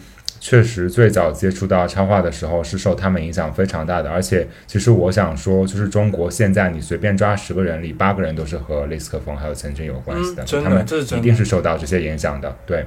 [0.47, 4.11] 确实，最早接触到插画的时候是受他们影响非常大的。
[4.11, 10.85] 而且，其实我想说，就是中国现在你随便抓十个人里，八个人都是和雷斯克风还有陈俊有关系的，他们
[11.17, 12.55] 一定是受到这些影响的。
[12.67, 12.85] 对，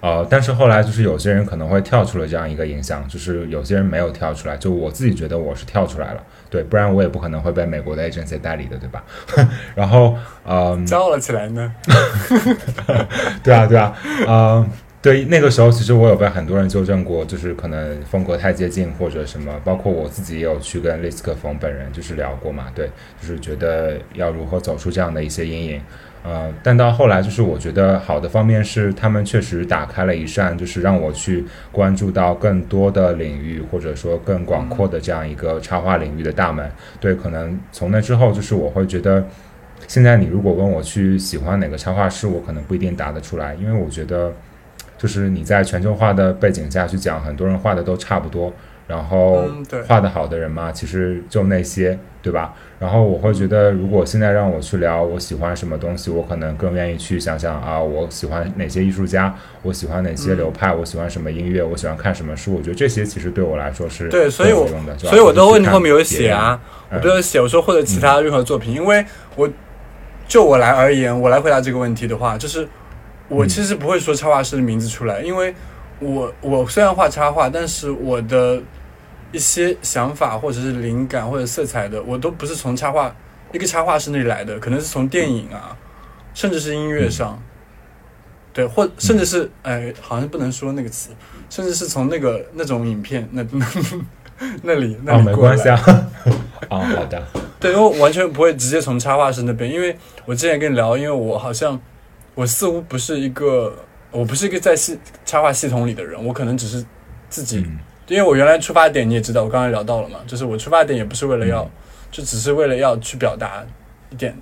[0.00, 4.56] 呃，但是后来就是有些人可能会跳出了这样一个影响，就是有些人没有跳出来。
[4.56, 9.04] 就我自己觉得我是跳出来了，对，不然我也不可能会被美国的 agency 代理的，对吧？
[9.76, 11.70] 然后，嗯，骄傲了起来呢。
[13.44, 13.94] 对啊，对啊，
[14.26, 14.66] 嗯。
[15.02, 22.86] 对，那个时候其实我有被很多人纠正过，就是可能风格太接近或者什么，包括我自己也有去跟利斯克冯本人就是聊过嘛，对，
[23.18, 25.80] 就是觉得要如何走出这样的一些阴影，
[26.22, 39.26] 呃，但到后来就是我觉得好的方面是他们确实打开了一扇，就是让我去关注到更多的领域或者说更广阔的这样一个插画领域的大门，对，可能从那之后就是我会觉得，
[39.88, 44.30] 现在你如果问我去喜欢哪个插画师，我可能不一定答得出来，因为我觉得。
[45.00, 48.52] 就是你在全球化的背景下去讲，很多人画的都差不多，
[48.86, 49.42] 然后
[49.88, 52.52] 画的好的人嘛，其实就那些，对吧？
[52.78, 62.54] 然后我会觉得，如果现在让我去聊我喜欢什么东西，我可能更愿意去想想啊，我喜欢哪些艺术家，我喜欢哪些流派，我喜欢什么音乐，我喜欢看什么书。
[62.54, 66.60] 我觉得这些其实对我来说是对，所以我用的，所以我都问题后面有写啊，
[66.92, 69.02] 我都有写，我说或者其他任何作品，因为
[69.34, 69.48] 我
[70.28, 72.68] 就我来而言，我来回答这个问题的话，就是。
[73.30, 75.54] 我其实不会说插画师的名字出来，因为
[76.00, 78.60] 我我虽然画插画，但是我的
[79.30, 83.14] 一些想法或者是灵感或者色彩的，我都不是从插画
[83.52, 85.78] 一个插画师那里来的，可能是从电影啊，
[86.34, 87.40] 甚至是音乐上，
[88.52, 91.10] 对，或甚至是哎，好像不能说那个词，
[91.48, 93.46] 甚至是从那个那种影片那
[94.64, 95.72] 那里那里过来。
[95.72, 96.10] 啊，
[96.68, 97.22] 好的。
[97.60, 101.80] 对，因为完全不会直接从插画师那边，因为我之前跟你聊，因为我好像。
[102.34, 103.74] 我似乎不是一个，
[104.10, 106.84] 我不是一个在系插画系统里的人，我可能只是
[107.28, 107.64] 自己，
[108.06, 111.68] 因为我原来出发点你也知道，我刚才聊到了嘛，就是我出发点也不是为了要，
[112.10, 113.64] 就只是为了要去表达
[114.10, 114.36] 一点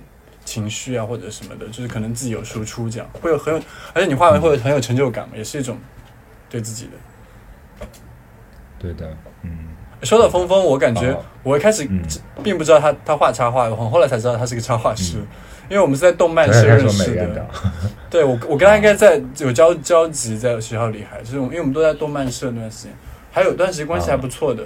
[0.45, 3.61] 情绪啊或者什么的，就是可能自己有输出这样，会有很有，
[3.93, 5.77] 而且你画完会很有成就感嘛，也是一种
[6.49, 7.87] 对自己的。
[8.79, 9.67] 对的，嗯。
[10.01, 11.85] 说到峰峰，我感觉我一开始
[12.41, 15.17] 并不知道他他画插画，我后来才知道他是个插画师。
[15.69, 17.45] 因为我们是在动漫社认识的，
[18.09, 22.93] 对我我跟他应该在有交交集，在学校里还就是因为我们都在动漫社那段时间，
[23.31, 24.63] 还有段时间关系还不错的，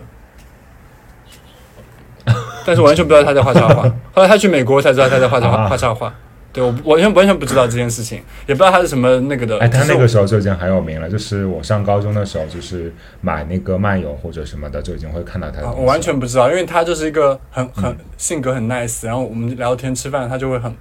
[2.65, 6.13] 但是完全不知道他在画插画，后来他去美国才知道他在画插画 画插画。
[6.53, 9.57] 对我完全完全不知道这件事情，也不知道他是什么那个的。
[9.57, 15.63] 哎，他那个时候就已经很有名了，就是我上高中的时候，就是买那个漫游或者什么的，就已经会看到他。
[15.71, 20.71] 我完全不知道，因为他就是一个很很性格很 nice，然后我们聊天吃饭，他就会很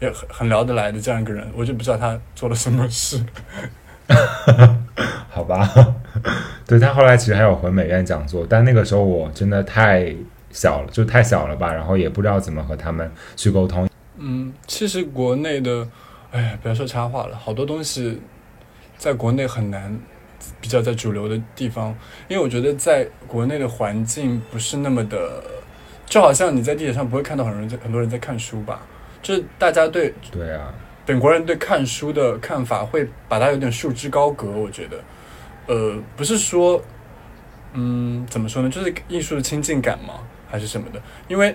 [0.00, 3.20] 也很很聊得来的这样一个人，我就不知道他做了什么事。
[5.28, 5.70] 好吧，
[6.66, 10.10] 对他后来其实还有回美院讲座，但那个时候我真的太
[10.50, 13.86] 小了，就太小了吧，然后也不知道怎么和他们去沟通。
[14.20, 15.88] 嗯，其实国内的，
[16.32, 18.20] 哎，不要说插画了，好多东西
[18.96, 19.96] 在国内很难
[20.60, 21.94] 比较在主流的地方，
[22.26, 25.44] 因为我觉得在国内的环境不是那么的，
[26.04, 28.84] 就好像你在地铁上不会看到很多人在很多人在看书吧，
[29.22, 30.74] 就是大家对对啊，
[31.06, 35.00] 本国人对看书的看法会把它有点束之高阁，我觉得，
[35.68, 36.82] 呃，不是说，
[37.74, 40.14] 嗯，怎么说呢，就是艺术的亲近感嘛，
[40.50, 41.54] 还是什么的，因为。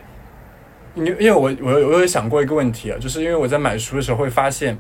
[0.95, 4.77] 因因为我我我有想过一个问题啊，就是因为我在买书的时候会发现，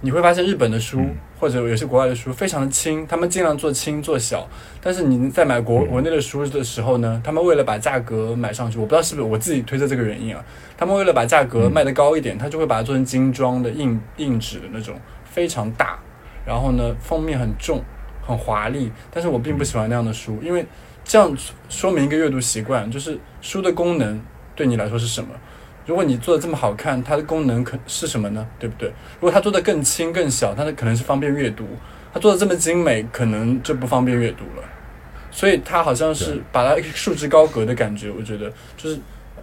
[0.00, 1.06] 你会发现日本的书
[1.38, 4.48] 或者有些国外的书非常的轻，他们尽量做轻做小，
[4.80, 10.44] 但是你在买国国内的书的时候呢，他们为了把价格买上去，我不知道是不是我自己推测这个原因啊，
[10.76, 15.98] 他们为了把价格卖得高一点，他就会把它做成精装的硬硬纸的那种非常大，
[16.44, 17.80] 然后呢封面很重
[18.20, 20.66] 很华丽，但是我并不喜欢那样的书，因为
[21.04, 21.36] 这样
[21.68, 24.20] 说明一个阅读习惯，就是书的功能。
[24.56, 25.28] 对你来说是什么？
[25.84, 28.44] 如果你做的这么好看，它的功能可是什么呢？
[28.58, 28.88] 对不对？
[28.88, 31.64] 如果它做的更轻更小，它的可能是方便阅读；
[32.12, 34.64] 它做的这么精美，可能就不方便阅读了。
[35.30, 38.10] 所以它好像是把它束之高阁的感觉。
[38.10, 38.98] 我觉得就是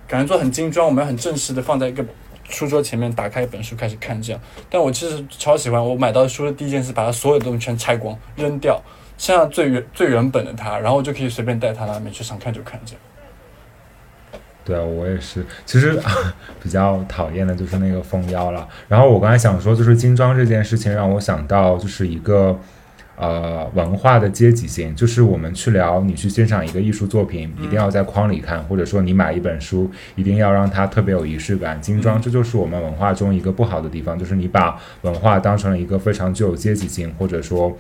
[0.06, 2.04] 感觉做很精装，我们要很正式的放在一个
[2.50, 4.42] 书桌前面，打开一本书开始看这样。
[4.70, 8.82] 但我其实超喜欢，我买到书的第一件事，把它所有的东西全拆光扔掉，
[9.18, 13.02] 剩下最原最原本的它，然后我就可以随便带它到哪边去，想看就看这样。
[14.66, 15.46] 对啊，我也是。
[15.66, 16.00] 其实
[16.64, 18.68] 比较讨厌的就是那个封腰了。
[18.88, 22.58] 然后我刚才想说，就是精装这件事情让我想到，就是一个
[23.18, 24.96] 呃文化的阶级性。
[24.96, 31.82] 就是我们去聊，你去欣赏一个艺术作品，一定要在框里看，或者说你买一本书，一定要让它特别有仪式感。
[31.82, 37.78] 精装，这就是我们文化中一个不好的地方，就是你把文化当成了一个非常具有阶级性，或者说。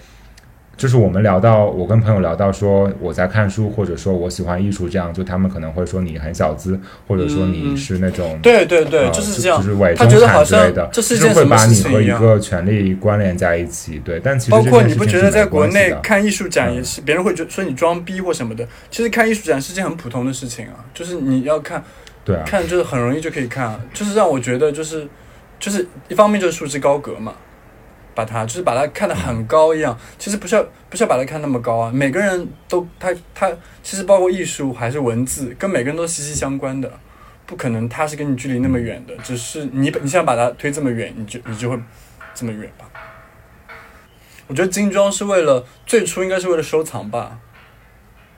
[0.76, 14.00] 就是我们聊到，我跟朋友聊到说我在看书，或者说我喜欢艺术，这样就他们可能会说你很小资，或者说你是那种对对对，就是这样，就是伪中产之类的，就是会把你和一个权利关联在一起。
[14.04, 21.84] 对，但其实包括你不觉得在国内看艺术展也是别人会觉说你装逼或什么的，其实看艺术展是件很普通的事情啊，就是你要看，
[22.26, 23.80] 对啊，看就是很容易就可以看，啊。
[23.94, 25.08] 就是让我觉得就是
[25.60, 27.34] 就是一方面就是束之高阁嘛。
[28.16, 29.98] 把它就是把它看得很高一样。
[30.18, 31.92] 其实不需要不需要把它看那么高啊。
[31.94, 33.52] 每个人都他他
[33.82, 36.92] 其实包括艺术还是文字，跟每个人都息息相关的。
[37.46, 41.78] 不可能他是跟你距离那么远的，只是你你想把它推这么远，你就你就会
[42.34, 42.86] 这么远吧。
[44.48, 47.38] 我觉得精装是为了最初应该是为了收藏吧，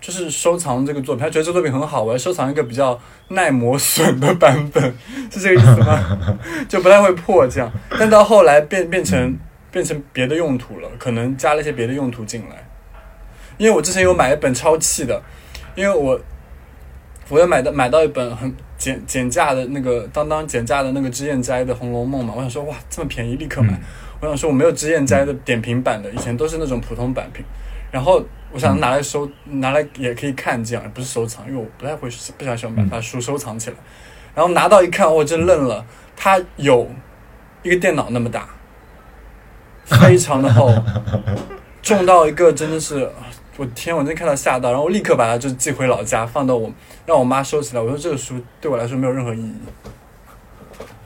[0.01, 2.99] 就是收藏这个作品，他觉得这作品很好，我要收藏一个比较
[3.29, 4.83] 耐磨损的版本，
[5.31, 6.19] 是这个意思吗？
[6.67, 7.71] 就不太会破这样。
[7.91, 9.37] 但到后来变变成
[9.75, 12.65] 变成别的用途了，可能加了一些别的用途进来。
[13.57, 15.21] 因为我之前有买一本超气的，
[15.75, 16.17] 因为我
[17.27, 23.77] 我要买的买到一本很减减价的那个当当减价的那个脂砚斋的《红楼梦》嘛，我想说哇这么便宜立刻买。
[24.21, 27.43] 我想说我没有脂砚斋的点评版的，以前都是那种普通版评。
[27.91, 28.23] 然后
[28.53, 33.75] 我想拿来收，拿来也可以看，这样不是收藏，因为我不太会不太喜欢把书收藏起来。
[34.33, 36.89] 然后拿到一看，我真愣了，它有
[37.61, 38.47] 一个电脑那么大，
[39.85, 40.73] 非常的厚，
[41.81, 43.09] 重到一个真的是，
[43.57, 44.69] 我天，我真看到吓到。
[44.69, 46.69] 然后我立刻把它就寄回老家，放到我
[47.05, 47.81] 让我妈收起来。
[47.81, 49.55] 我说这个书对我来说没有任何意义，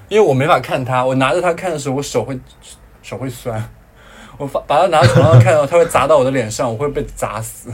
[0.07, 2.39] 因为我没法看它，我拿着它看的时候，我手会。
[3.01, 3.63] 手会酸，
[4.38, 7.73] 我把把它拿到床上看到，它会砸到我的脸上，我会被砸死。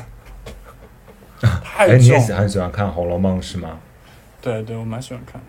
[1.62, 2.00] 太重。
[2.00, 3.80] 你也很喜欢看《红楼梦》是吗？
[4.40, 5.48] 对对，我蛮喜欢看的。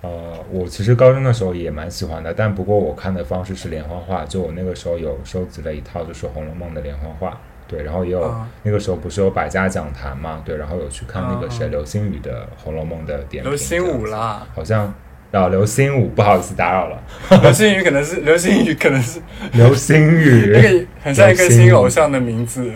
[0.00, 13.50] 呃，我其实高中的时候也蛮喜欢的，但不过我看的方式是连环画，就我那个时候有收集了一套就是《红楼梦》的连环画，对，然后也有那个时候不是有百家讲坛嘛，对，然后有去看那个谁刘星宇的《红楼梦》的点评。
[13.50, 14.92] 刘心武啦，好像。
[15.30, 16.98] 啊，刘星武，不好意思打扰了。
[17.42, 19.20] 流星雨可能是 流星雨，可能是
[19.52, 22.72] 流星雨，那个很像一个新偶像的名字，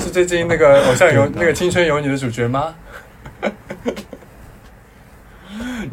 [0.00, 2.74] 是最近那个 偶像有那个青春有你的主角吗？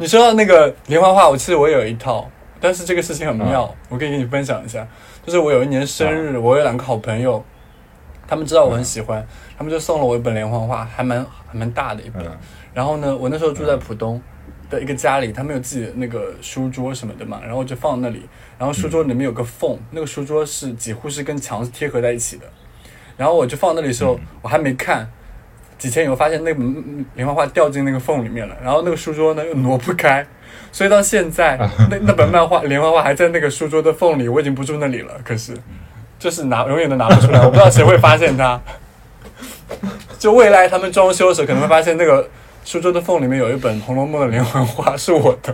[0.02, 2.28] 你说到那个连环画，我其实我有一套，
[2.60, 4.84] 但是这个事情很妙，我可以跟你分享一下。
[5.24, 7.40] 就是我有一年生日，我有两个好朋友，
[8.26, 9.24] 他们知道我很喜欢，
[9.56, 12.26] 他们就送了我一本连环画，还蛮还蛮大的一本。
[12.74, 14.20] 然后呢，我那时候住在浦东。
[14.68, 18.26] 的一个家里，他们有自己的那个书桌什么的嘛，然后就放那里。
[18.58, 22.46] 然后书桌里面有个缝，那个书桌是几乎是跟墙是贴合在一起的。
[23.14, 25.06] 然后我就放那里的时候，我还没看，
[25.82, 28.56] 几天以后发现那本连环画掉进那个缝里面了。
[28.62, 30.24] 然后那个书桌呢又挪不开，
[30.70, 31.58] 所以到现在
[31.90, 35.12] 那那本漫画连环画还在那个书桌的缝里，我已经不住那里了。
[35.24, 35.52] 可是
[36.20, 38.60] 就是拿永远都拿不出来，我不知道谁会发现它。
[40.20, 42.28] 就未来他们装修的时候可能会发现那个。
[42.64, 45.52] 书桌的缝里面有一本《红楼梦》的连环画，是我的。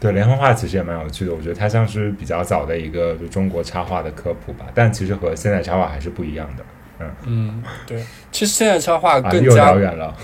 [0.00, 6.64] 对，连环画其实也蛮有趣的，我觉得它像是比较早的一个就中国插画的科普吧，但其实和现在插画还是不一样的。
[6.98, 10.16] 嗯嗯，对，其实现在插画更加遥远了，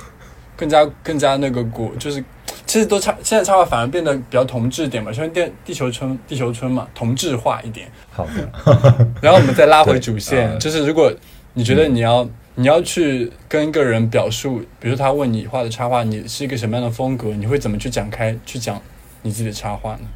[0.56, 2.24] 更加更加那个古，就是
[2.64, 7.88] 其实都插现在插画反而变得比较同质点嘛，像电地球村地球村嘛，同质化一点。
[8.10, 11.12] 好的， 然后我们再拉回主线，就是如果。
[11.58, 17.30] 你觉得你要你要去跟一个人表述，比如说他问你画的插画，你是一个什么样的风格？
[17.30, 18.78] 你会怎么去展开去讲
[19.26, 20.06] 你自己的插画呢？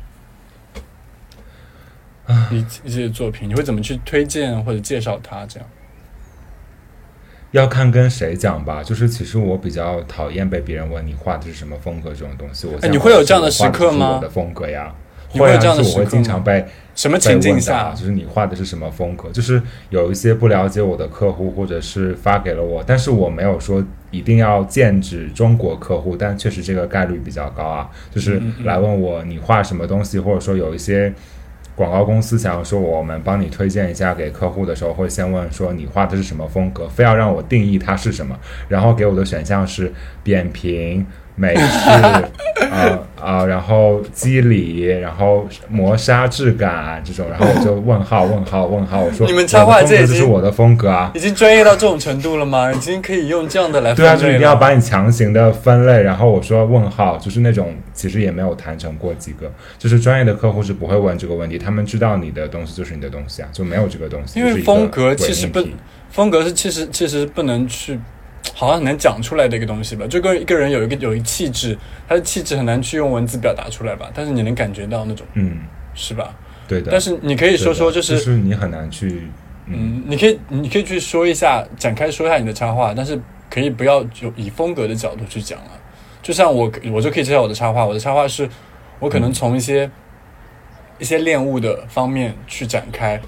[2.48, 5.44] 你自己的作品，你会怎么去推荐或者介绍它？
[5.46, 5.68] 这样
[7.50, 8.84] 要看跟谁讲吧。
[8.84, 12.68] 就是其实我比较讨厌被别人问你画的是什么风格这种东西。
[12.68, 14.14] 我你会有这样的时刻吗？
[14.14, 14.94] 我的风格呀。
[15.30, 19.28] 会啊，就是我会经常被什么情境下，就是你画的是什么风格？
[19.30, 27.90] 就是有一些不了解我的客户，或者是发给了我，但是我没有说一定要剑指中国客户，但确实这个概率比较高啊。
[28.10, 31.12] 就是来问我你画什么东西，或者说有一些
[31.74, 38.38] 广告公司想要说我们帮你推荐一下给客户的时候，会先问说你画的是什么风格，非要让我定义它是什么，
[38.68, 39.92] 然后给我的选项是
[40.22, 41.06] 扁平。
[41.40, 41.88] 美式，
[42.70, 52.70] 啊啊，然后肌理，然后磨砂质感这种，然后我就问号问号问号，我说你们插画这是我的风格啊，已经专业到这种程度了吗？
[52.70, 65.64] 已经可以用这样的来对啊，就一定要把你强行的分类，然后我说问号，就是那种其实也没有谈成过几个，就是专业的客户是不会问这个问题，他们知道你的东西就是你的东西啊，就没有这个东西，因为风格其实不，
[66.10, 67.98] 风格是其实其实不能去。
[68.54, 71.76] 好像很难讲出来的一个东西吧，就跟一个人有一个有一气质，
[72.08, 75.58] 他的气质很难去用文字表达出来吧，但是你能感觉到那种，嗯，
[75.94, 76.34] 是吧？
[76.68, 76.90] 对的。
[76.90, 79.28] 但是你可以说说，就是就是你很难去，
[79.66, 83.18] 嗯，你可以你可以去说一下，展开说一下你的插画，但是
[83.48, 85.70] 可以不要就以风格的角度去讲了。
[86.22, 88.48] 就像我我就可以介绍我的插画，我的插画是
[88.98, 89.90] 我可能从一些
[90.98, 93.20] 一些练物的方面去展开。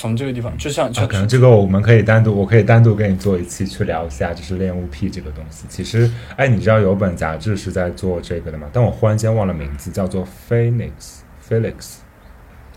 [0.00, 5.66] 从这个地方，就像可能这个我们可以单独，我可以单独跟你做一期去聊一下，就是恋物癖这个东西。
[5.68, 8.66] 其实，哎，你知道有本杂志是在做这个的吗？
[8.72, 11.96] 但我忽然间忘了名字，叫做 Phoenix，Felix。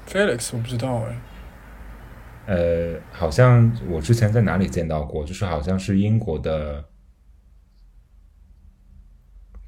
[0.06, 1.16] Felix，我不知道哎。
[2.46, 6.84] 呃，好像我之前在哪里见到过，就是好像是英国的。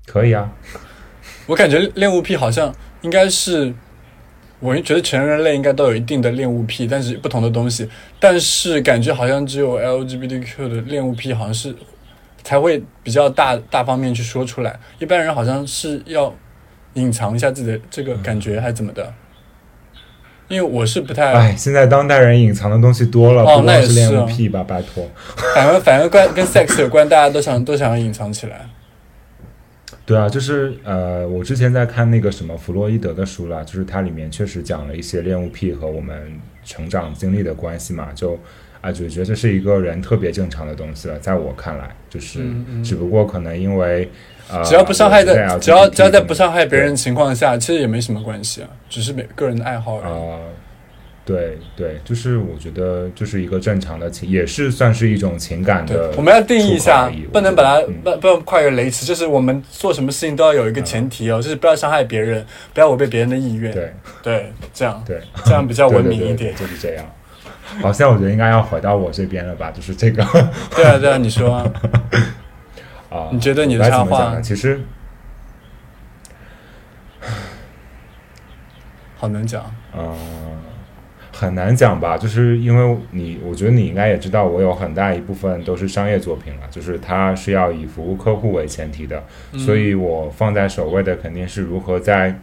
[0.06, 0.52] 可以啊。
[1.48, 3.74] 我感觉恋物癖好像应该是。
[4.66, 7.88] 我觉得全人类应该都有一定的恋物癖，但是不同的东西。
[8.20, 11.76] 但是感觉好像只有 LGBTQ 的恋物癖好像是
[12.44, 16.34] 才会比较大大方面去说出来，一般人好像是要
[16.96, 19.14] 隐藏一下自己的这个感觉还是怎么的。
[20.48, 21.34] 因为我是不太……
[21.34, 24.64] 哎，现在当代人隐藏的东西多了，哦不光是恋物癖吧？
[24.64, 25.04] 拜托，
[25.56, 28.68] 反正反正关跟 sex 有关，大家都想都想要隐藏起来。
[30.06, 38.38] 对啊，就是呃，我之前在看那个什么弗洛伊德的书啦，就是它里面确实讲了一些恋物癖和我们成长经历的关系嘛，就
[38.82, 42.46] 啊就觉得这是一个人特别正常的东西了，在我看来，就是
[42.84, 44.08] 只不过可能因为
[44.48, 50.14] 呃，只要不伤害的，只要只要在不伤害别人的情况下，其实也没什么关系啊，只是每个人的爱好而已。
[51.26, 56.12] 对对，就是我觉得就是一个正常的情，也是算是一种情感的。
[56.16, 62.46] 我们要定义一下，不能把它不不能跨越雷池，就是我们做什么事情都要有一个前提哦，就是不要伤害别人，
[62.76, 63.74] 不要违背别人的意愿。
[63.74, 67.04] 对对，这样对，这样比较文明一点，就是这样。
[67.82, 70.24] 好像我觉得应该要回到我这边了吧，就是这个。
[70.76, 71.56] 对啊对啊，你说
[73.10, 74.80] 啊，你觉得你的插画其实
[79.18, 80.14] 好难讲啊。
[81.38, 89.22] 很难讲吧，就是因为你，我觉得你应该也知道，我有很大一部分都是商业作品了，就是它是要以服务客户为前提的，
[89.58, 92.40] 所以我放在首位的肯定是如何在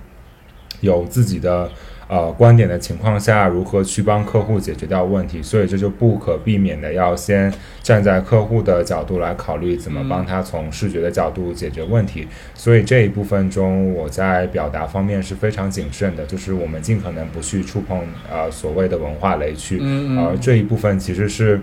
[0.80, 1.70] 有自己的。
[2.08, 5.42] 呃，观点的情况下，如何去帮客户解决掉问题？
[5.42, 7.50] 所以这就不可避免的要先
[7.82, 12.28] 站在客户的角度来考虑，怎么帮他从视觉的角度解决问题。
[12.54, 18.00] 所以这一部分中，我在表达方面是非常谨慎的，就是我们尽可能不去触碰
[18.30, 19.80] 呃所谓的文化雷区。
[20.18, 21.60] 而这一部分其实是，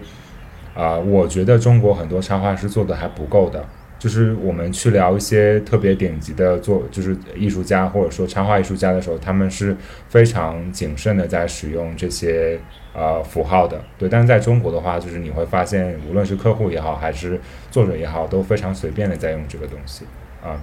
[0.74, 3.64] 啊，我觉得中国很多插画师做的还不够的。
[4.00, 9.76] 就是我们去聊一些特别顶级的作，就是艺术家或者说插画艺术家的时候，他们是
[10.08, 12.58] 非常谨慎的在使用这些
[12.94, 13.80] 呃符号的。
[13.98, 17.40] 对，但是在中国的话，就是你会发现，无论是客户也好，还是
[17.70, 20.06] 作者也好，都非常随便的在用这个东西
[20.42, 20.56] 啊。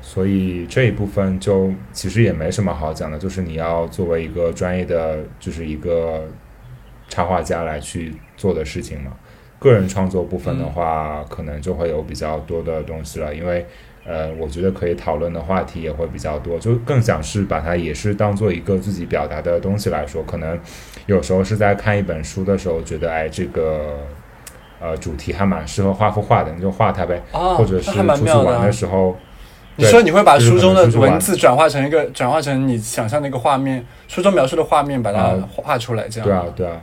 [0.00, 6.26] 所以这一部分就其实也没什么好讲的，就是你要作为一个专业的，就是一个
[7.08, 9.12] 插画家来去做的事情嘛。
[9.58, 13.66] 个人创作部分的话，可能就会有比较多的东西了，因为，
[14.06, 20.22] 呃，我觉得可以讨论的话题也会比较多，就更想是把它也是当做一个自己表达的东西来说。
[20.22, 20.58] 可能
[21.06, 23.96] 有时候是在看一本书的时候，觉得哎，这个
[24.80, 27.20] 呃主题还蛮适合画幅画的，你就画它呗。
[27.32, 29.16] 或者是出去玩的时候，
[29.74, 36.28] 你说你会把书中的文字转化成一个转化成你想象的一个画面，书中描述的画面，把它画出来，这样。
[36.28, 36.80] 对啊，对啊。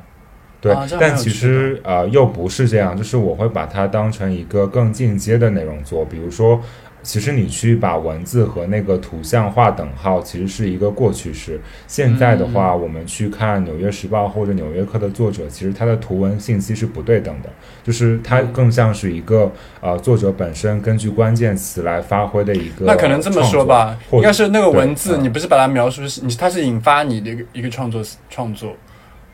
[0.65, 6.03] 对，但其实呃又不是这样，就是我会把它当成一个更进阶的内容做。
[6.03, 6.59] 比如说，
[7.03, 11.61] 其实你去把文字和那个图像画等号，其实是一个过去式。
[11.85, 17.49] 现在的话，我们去看《纽约时报》或者《纽约客》的作者，其实他的图文信息是不对等的，
[17.83, 19.51] 就是它更像是一个
[19.81, 22.85] 呃作者本身根据关键词来发挥的一个。
[22.85, 28.75] 那可能这么说吧，应该是那个文字，你不是把它描述，是你它是引发你的一个一个创作创作。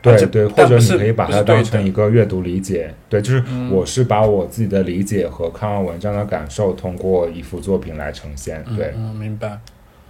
[0.01, 9.59] 对对，或者你可以把它当成一个阅读理解，对，就是我是把我自己的理解和看完文章的感受，通过一幅作品来呈现，对，嗯，明白，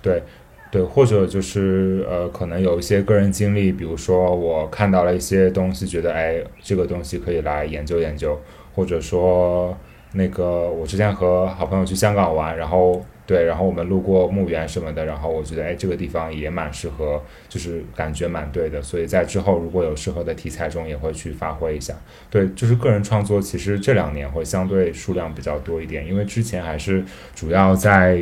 [0.02, 0.24] 对
[0.72, 8.40] 对，或者就是呃，可能有一些个人经历，比如说我看到了一些东西，觉得哎，这个东西可以来研究研究，
[8.74, 9.78] 或者说
[10.14, 13.04] 那个我之前和好朋友去香港玩，然后。
[13.32, 21.94] 对，然后我们路过墓园什么的，然后我觉得，哎，这个地方也蛮适合，就是感觉蛮对的，所以在之后如果有适合的题材中，也会去发挥一下。
[22.30, 27.02] 对，就是个人创作，其实这两年会相对数量比较多一点，因为之前还是
[27.34, 28.22] 主要在，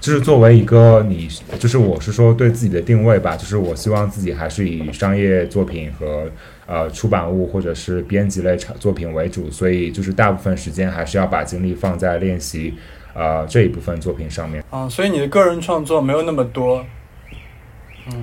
[0.00, 1.28] 就是作为一个你，
[1.58, 6.30] 就是我是说对自己的定位吧，就是我希望自己还是以商业作品和
[6.64, 12.72] 呃出版物或者是编辑类产作品为主，所以就是大部分时间还是要把精力放在练习。
[13.14, 16.84] 呃，这一部分作品上面啊，所以你的个人创作没有那么多，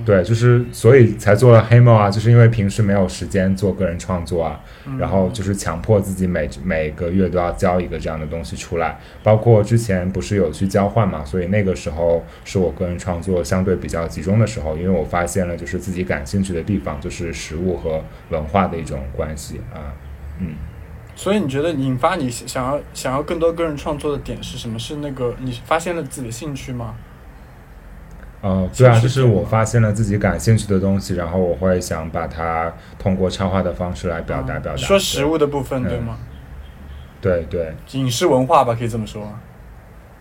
[0.04, 4.60] 对，就是所以才做了黑猫啊，就是因为平时没有时间做个人创作啊，
[4.98, 8.98] 然后就是强迫自己每每个月都要交一个这样的东西出来。
[9.22, 19.94] 包括之前不是有去交换嘛，所以那个时候是我个人创作相对比较集中的时候，因为我发现了就是自己感兴趣的地方就是食物和文化的一种关系啊，
[20.40, 20.54] 嗯。
[21.16, 24.78] 所以你觉得引发你想要想要更多个人创作的点是什么？
[24.78, 26.94] 是那个你发现了自己的兴趣吗？
[28.42, 34.76] 呃，对啊，就是我发现了自己感兴趣的东西，然后我会想把它通过插画的方式来表达表达。
[34.76, 36.18] 说食物的部分对吗？
[37.20, 39.32] 对对，饮食文化吧，可以这么说。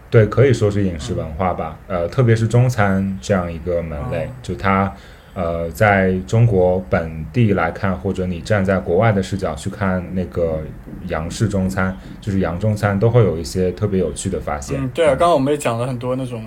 [0.09, 1.77] 对，可以说是饮食文化吧。
[1.87, 4.91] 呃，特别是中餐这样一个门类，就它。
[5.35, 10.61] 呃，在中国本地来看，或者你站在国外的视角去看那个
[11.07, 14.81] 洋式中餐，就是洋中餐，都会有一些特别有趣的发现。
[14.81, 16.45] 嗯，对啊，刚刚我们也讲了很多那种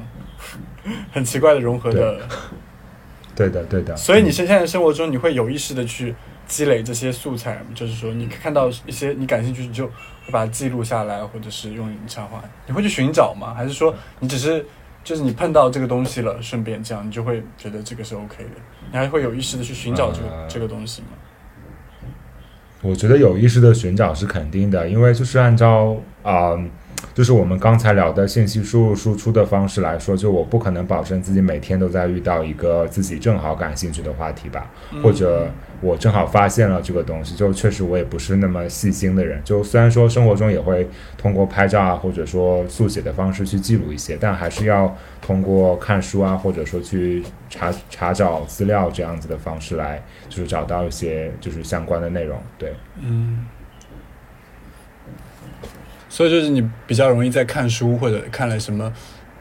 [1.13, 2.19] 很奇怪的融合的。
[3.37, 3.95] 对的，对的。
[3.95, 6.15] 所以你现在生活中，你会有意识的去
[6.47, 12.43] 积累这些素材，就是说，你看到一些你感兴趣，你就会把它记录下来，或者是用影像化。
[12.67, 13.53] 你会去寻找吗？
[13.55, 14.65] 还是说你只是？
[15.09, 18.51] 就是你碰到这个东西了，顺便这样，你就会觉得这个是 OK 的。
[18.93, 21.09] 你还会有意识的去寻找这个这个东西吗？
[22.83, 26.59] 我觉得有意识的寻找是肯定的，因为就是按照啊。
[27.15, 34.71] 就是我们刚才聊的信息输入输出的方式来说，就我不可能保证自己每天都在遇到一个自己正好感兴趣的话题吧，
[35.03, 39.43] 或者我正好发现了这个东西，就确实我也不是那么细心的人。
[39.45, 52.39] 就虽然说生活中也会通过拍照啊，或者说速写的方式去记录一些，但还是要通过看书啊，或者说去查查找资料这样子的方式来，就是找到一些就是相关的内容。
[52.57, 52.73] 对，
[53.03, 53.45] 嗯。
[56.09, 58.93] 所以就是你比较容易在看书或者看了什么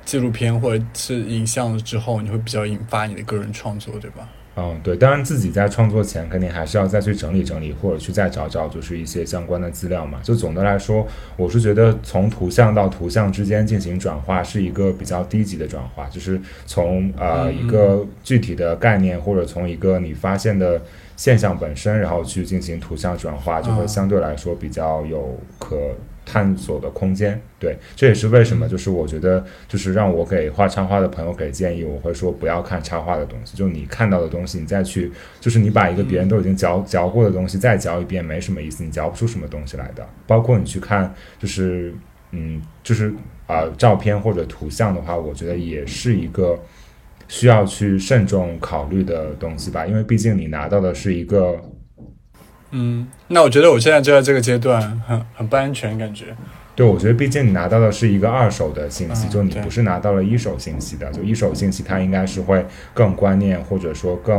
[0.05, 4.27] 纪录片或者是影像之后，你会比较引发你的个人创作，对吧？
[4.59, 4.97] 嗯，对。
[4.97, 10.19] 当然自己在创作前肯定还是要再去整理整理，或者去再找找就是一些相关的资料嘛。
[10.23, 20.81] 就总的来说，我是觉得从图像到图像之间进行转化是一个比较低级的转化，就是从呃一个具体的概念或者从一个你发现的
[21.15, 25.77] 现象本身，然后去进行图像转化，就会相对来说比较有可。
[26.29, 35.09] 探索的空间，对，这也是为什么，就是我觉得，就是让我给画插画的朋友给建议，我会说不要看插画的东西，就你看到的东西，你再去，
[35.39, 40.05] 就是你把一个别人都已经嚼嚼过的东西再嚼一遍，没什么意思，你嚼不出什么东西来的。
[40.27, 41.93] 包括你去看，就是
[42.31, 43.13] 嗯，就是
[43.47, 46.59] 啊，照片或者图像的话，我觉得也是一个
[47.29, 51.57] 需要去慎重考虑的东西吧，因为毕竟你拿到的是一个。
[52.71, 56.25] 嗯，那我觉得我现在就在这个阶段，很很不安全感觉。
[56.75, 61.09] 对，我觉得毕竟你拿到的是一个二手的信息，就你不是拿到了一手信息的。
[61.11, 62.63] 就一手信息，它应该是会
[62.93, 64.37] 更观念或者说更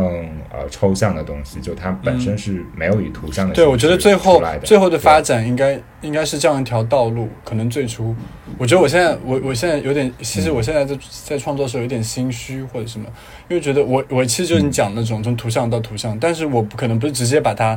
[0.49, 3.53] 呃抽象的东西，就它本身是没有以图像的。
[3.57, 7.29] 对，我觉得最后最后的发展应该应该是这样一条道路。
[7.45, 8.15] 可能最初，
[8.57, 13.07] 我觉得我现在我我现在有点，其实我现在在在创作的时候有点心虚或者什么，
[13.49, 17.77] 因为觉得我我其实就是你讲那种从图像到图像，但是我不可能不是直接把它。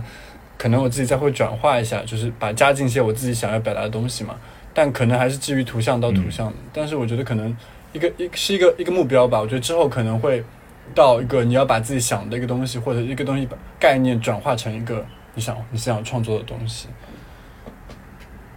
[0.61, 4.35] 可能我自己再会转化一下，就是把加进一些我自己想要表达的东西嘛。
[4.75, 6.53] 但可能还是基于图像到图像。
[6.71, 7.57] 但是我觉得可能
[7.93, 9.41] 一个一是一个一个目标吧。
[9.41, 10.43] 我觉得之后可能会
[10.93, 15.03] 到一个你要把自己想的一个东西或者一个东西把概念转化成一个
[15.33, 16.87] 你想你想创作的东西。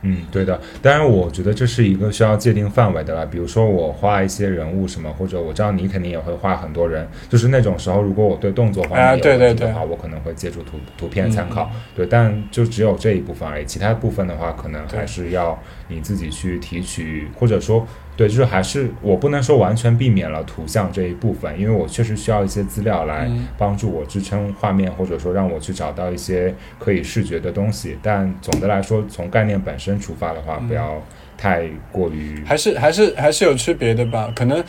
[0.07, 0.61] 嗯，对的。
[0.83, 3.27] 当然，我觉得这是一个需要界定范围的啦。
[3.29, 11.71] 比如说，我画一些人物什么，或者我知道你肯定也会画很多人，就是那种时候，如果我对动作方面有问题的话，我可能会借助图图片参考。
[11.97, 15.59] 对，但就只有这一部分而已，其他部分的话，可能还是要
[15.89, 17.87] 你自己去提取，或者说。
[18.17, 23.29] 对，就是还是我不能说完全避免了图像这一部分，因为我确实需要一些资料来
[23.59, 27.99] 帮助我支撑画面，或者说让我去找到一些可以视觉的东西。
[28.01, 31.03] 但总的来说，从概念本身出发的话，不要
[31.37, 34.33] 太过于还是还是还是有区别的吧？
[34.33, 34.63] 可能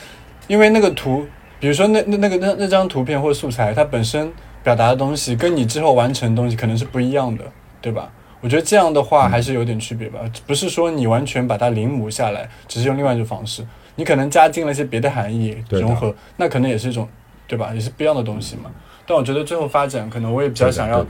[0.47, 1.24] 因为那个图，
[1.59, 7.45] 比如说那那那个那那张图片或者素材，它本身表达的东西跟你之后完成的东西可能是不一样的，
[7.80, 8.11] 对吧？
[8.46, 13.66] 我觉得这样的话还是有点区别吧，不是说你完全把它临摹下来，只是用另外一种方式，
[13.96, 17.10] 你可能加进了一些别的含义融合，那可能也是一种，
[17.48, 17.74] 对吧？
[17.74, 18.70] 也是不一样的东西嘛。
[19.08, 21.04] 但我觉得最后发展，可能我也比较想要，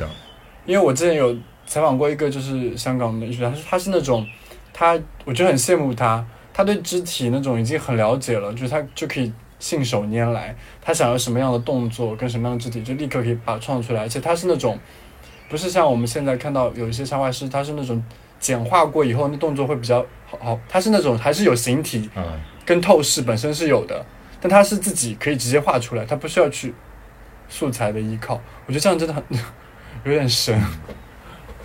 [0.66, 4.26] 因为我之前有采访过一个就是香港的艺术家，他他是那种，
[4.72, 9.30] 他我就很羡慕他，他对肢体那种已经很了解了，就是他就可以
[9.60, 14.80] 信手拈来，他想要什么样的动作跟什么样的肢体，就立刻可以把它创出来，而且他是那种。
[15.48, 18.04] 不是像我们现在看到有一些插画师，他是那种
[18.39, 20.38] 简化过以后，那动作会比较好。
[20.41, 22.10] 好，他是那种还是有形体，
[22.66, 24.06] 跟透视本身是有的，
[24.41, 26.74] 但他是自己可以直接画出来，他不需要去
[27.48, 28.41] 素材的依靠。
[28.66, 29.24] 我觉得这样真的很
[30.04, 30.60] 有点神，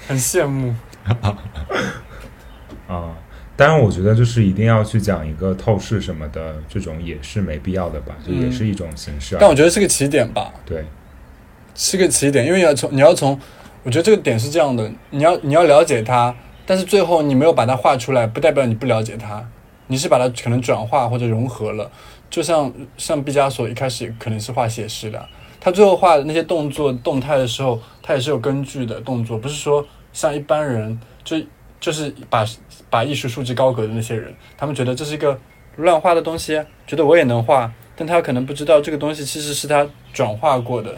[0.07, 0.75] 很羡慕。
[2.87, 3.17] 啊，
[3.57, 9.37] 当然，我觉得就是一定要去讲一个透视什么的，这种也是没必要的吧，就也是一种形式。
[9.41, 10.53] 但我觉得是个起点吧。
[10.65, 10.85] 对，
[11.75, 13.39] 是个起点，因为要从你要从，
[13.83, 16.35] 我觉得这个点是这样的，你要你要了解它，
[16.67, 19.43] 但是最后你没有把它画出来，不代表你不了解它，
[19.87, 21.91] 你是把它可能转化或者融合了。
[22.29, 25.29] 就像像毕加索一开始可能是画写实的，
[25.59, 31.37] 他最后画的那些动作动态的时候，他也是有根据的动作，不是说像一般人就
[31.81, 32.45] 就是把
[32.89, 35.37] 把艺术束之高阁的那些人，他们觉得这是一个
[35.77, 40.95] 乱画的东西，觉得我也能画，但他可能不知道这个东西其实是他转化过的。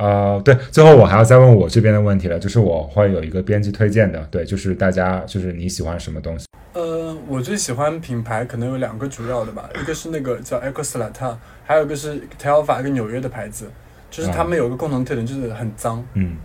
[0.00, 6.46] 呃，对，最后我还要再问我这边的问题了，就是我会有一个编辑推荐的，对，就是大家就是你喜欢什么东西？
[6.72, 13.70] 呃，我最喜欢品牌可能有两个主要的吧，一个是那个叫 e c o s l a t a 还有一个是 Telfa，一个纽约的牌子，
[14.10, 16.02] 就是他们有一个共同特点，就是很脏。
[16.14, 16.38] 嗯。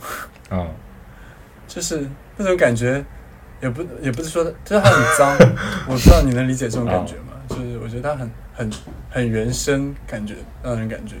[0.48, 0.68] 啊。
[1.68, 2.08] 就是
[2.38, 3.04] 那种感觉，
[3.60, 5.36] 也不也不是说，就是它很脏，
[5.86, 7.34] 我不知道你能理解这种感觉吗？
[7.48, 8.70] 就是我觉得它很很
[9.10, 11.16] 很原生，感觉让人感觉。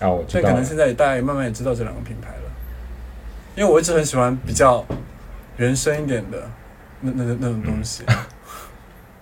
[0.00, 0.40] 啊，我知道。
[0.42, 2.50] 但可能现在大家也慢慢也知道这两个品牌了，
[3.54, 4.84] 因为我一直很喜欢比较
[5.56, 6.48] 原生一点的
[7.00, 8.04] 那那那种东西。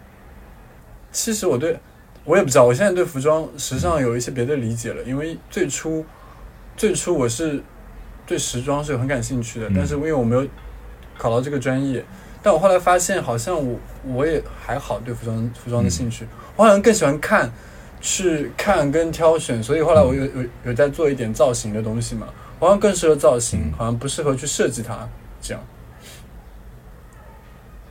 [1.13, 1.79] 其实我对
[2.25, 6.05] 我也不知道，我现在对服装时尚有一些别的理解了，因为最初
[6.77, 7.63] 最初我是
[8.27, 10.47] 对时装是很感兴趣的，但是因为我没有。
[11.17, 12.05] 考到这个专业，
[12.43, 17.49] 但我后来发现，好像我我也还好对服装服装的兴趣，我好像更喜欢看，
[18.07, 22.27] 去看跟挑选，所以后来我有有有在做一点造型的东西嘛，
[22.61, 25.09] 好像更适合造型，好像不适合去设计它
[25.41, 25.63] 这样，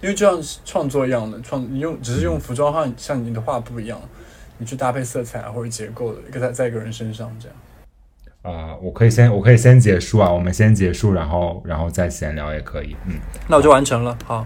[0.01, 3.99] 因为就像创作一样的创，你用只是用服装像像你的画布一样，
[4.59, 7.57] 你去搭配色彩或者结构的一个在在一个人身上这样。
[8.43, 13.15] 啊，我可以先，我可以先结束啊，我们先结束，然后，然后再闲聊也可以，嗯，
[13.47, 14.45] 那我就完成了，好。